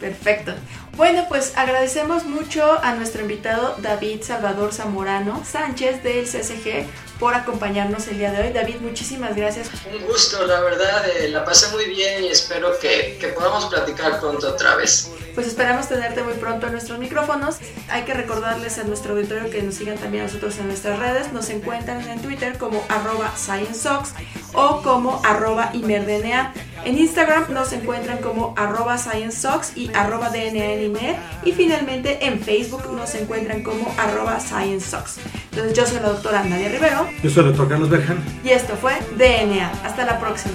Perfecto. 0.00 0.54
Bueno, 0.96 1.26
pues 1.28 1.52
agradecemos 1.56 2.24
mucho 2.24 2.78
a 2.82 2.94
nuestro 2.94 3.22
invitado 3.22 3.76
David 3.78 4.22
Salvador 4.22 4.72
Zamorano 4.72 5.44
Sánchez 5.44 6.02
del 6.02 6.24
CSG 6.24 6.86
por 7.18 7.34
acompañarnos 7.34 8.08
el 8.08 8.18
día 8.18 8.32
de 8.32 8.42
hoy. 8.42 8.52
David, 8.52 8.76
muchísimas 8.80 9.34
gracias. 9.36 9.70
Un 9.92 10.06
gusto, 10.06 10.44
la 10.46 10.60
verdad, 10.60 11.08
eh, 11.08 11.28
la 11.28 11.44
pasé 11.44 11.68
muy 11.74 11.86
bien 11.86 12.24
y 12.24 12.28
espero 12.28 12.78
que, 12.78 13.16
que 13.20 13.28
podamos 13.28 13.66
platicar 13.66 14.20
pronto 14.20 14.48
otra 14.48 14.76
vez. 14.76 15.10
Pues 15.34 15.46
esperamos 15.48 15.86
tenerte 15.86 16.22
muy 16.22 16.32
pronto 16.32 16.66
en 16.66 16.72
nuestros 16.72 16.98
micrófonos. 16.98 17.56
Hay 17.90 18.04
que 18.04 18.14
recordarles 18.14 18.78
a 18.78 18.84
nuestro 18.84 19.12
auditorio 19.12 19.50
que 19.50 19.62
nos 19.62 19.74
sigan 19.74 19.98
también 19.98 20.24
a 20.24 20.26
nosotros 20.28 20.56
en 20.58 20.68
nuestras 20.68 20.98
redes. 20.98 21.30
Nos 21.32 21.50
encuentran 21.50 22.00
en 22.08 22.22
Twitter 22.22 22.56
como 22.56 22.82
arroba 22.88 23.30
ScienceSox 23.36 24.14
o 24.54 24.80
como 24.82 25.20
arroba 25.24 25.70
ImerDNA. 25.74 26.54
En 26.86 26.96
Instagram 26.98 27.52
nos 27.52 27.72
encuentran 27.72 28.18
como 28.18 28.54
arroba 28.56 28.96
ScienceSox 28.96 29.76
y 29.76 29.90
arroba 29.92 30.30
DNA 30.30 30.64
en 30.74 30.82
Imer. 30.84 31.16
Y 31.44 31.50
finalmente 31.50 32.24
en 32.24 32.38
Facebook 32.38 32.92
nos 32.92 33.12
encuentran 33.16 33.64
como 33.64 33.92
arroba 33.98 34.38
ScienceSox. 34.38 35.18
Entonces 35.50 35.76
yo 35.76 35.84
soy 35.84 35.98
la 35.98 36.10
doctora 36.10 36.44
Nadia 36.44 36.68
Rivero 36.68 37.08
Yo 37.24 37.30
soy 37.30 37.42
el 37.42 37.48
doctor 37.48 37.68
Carlos 37.70 37.90
Berjan. 37.90 38.18
y 38.44 38.50
esto 38.50 38.76
fue 38.76 38.92
DNA. 39.16 39.68
Hasta 39.82 40.04
la 40.04 40.20
próxima. 40.20 40.54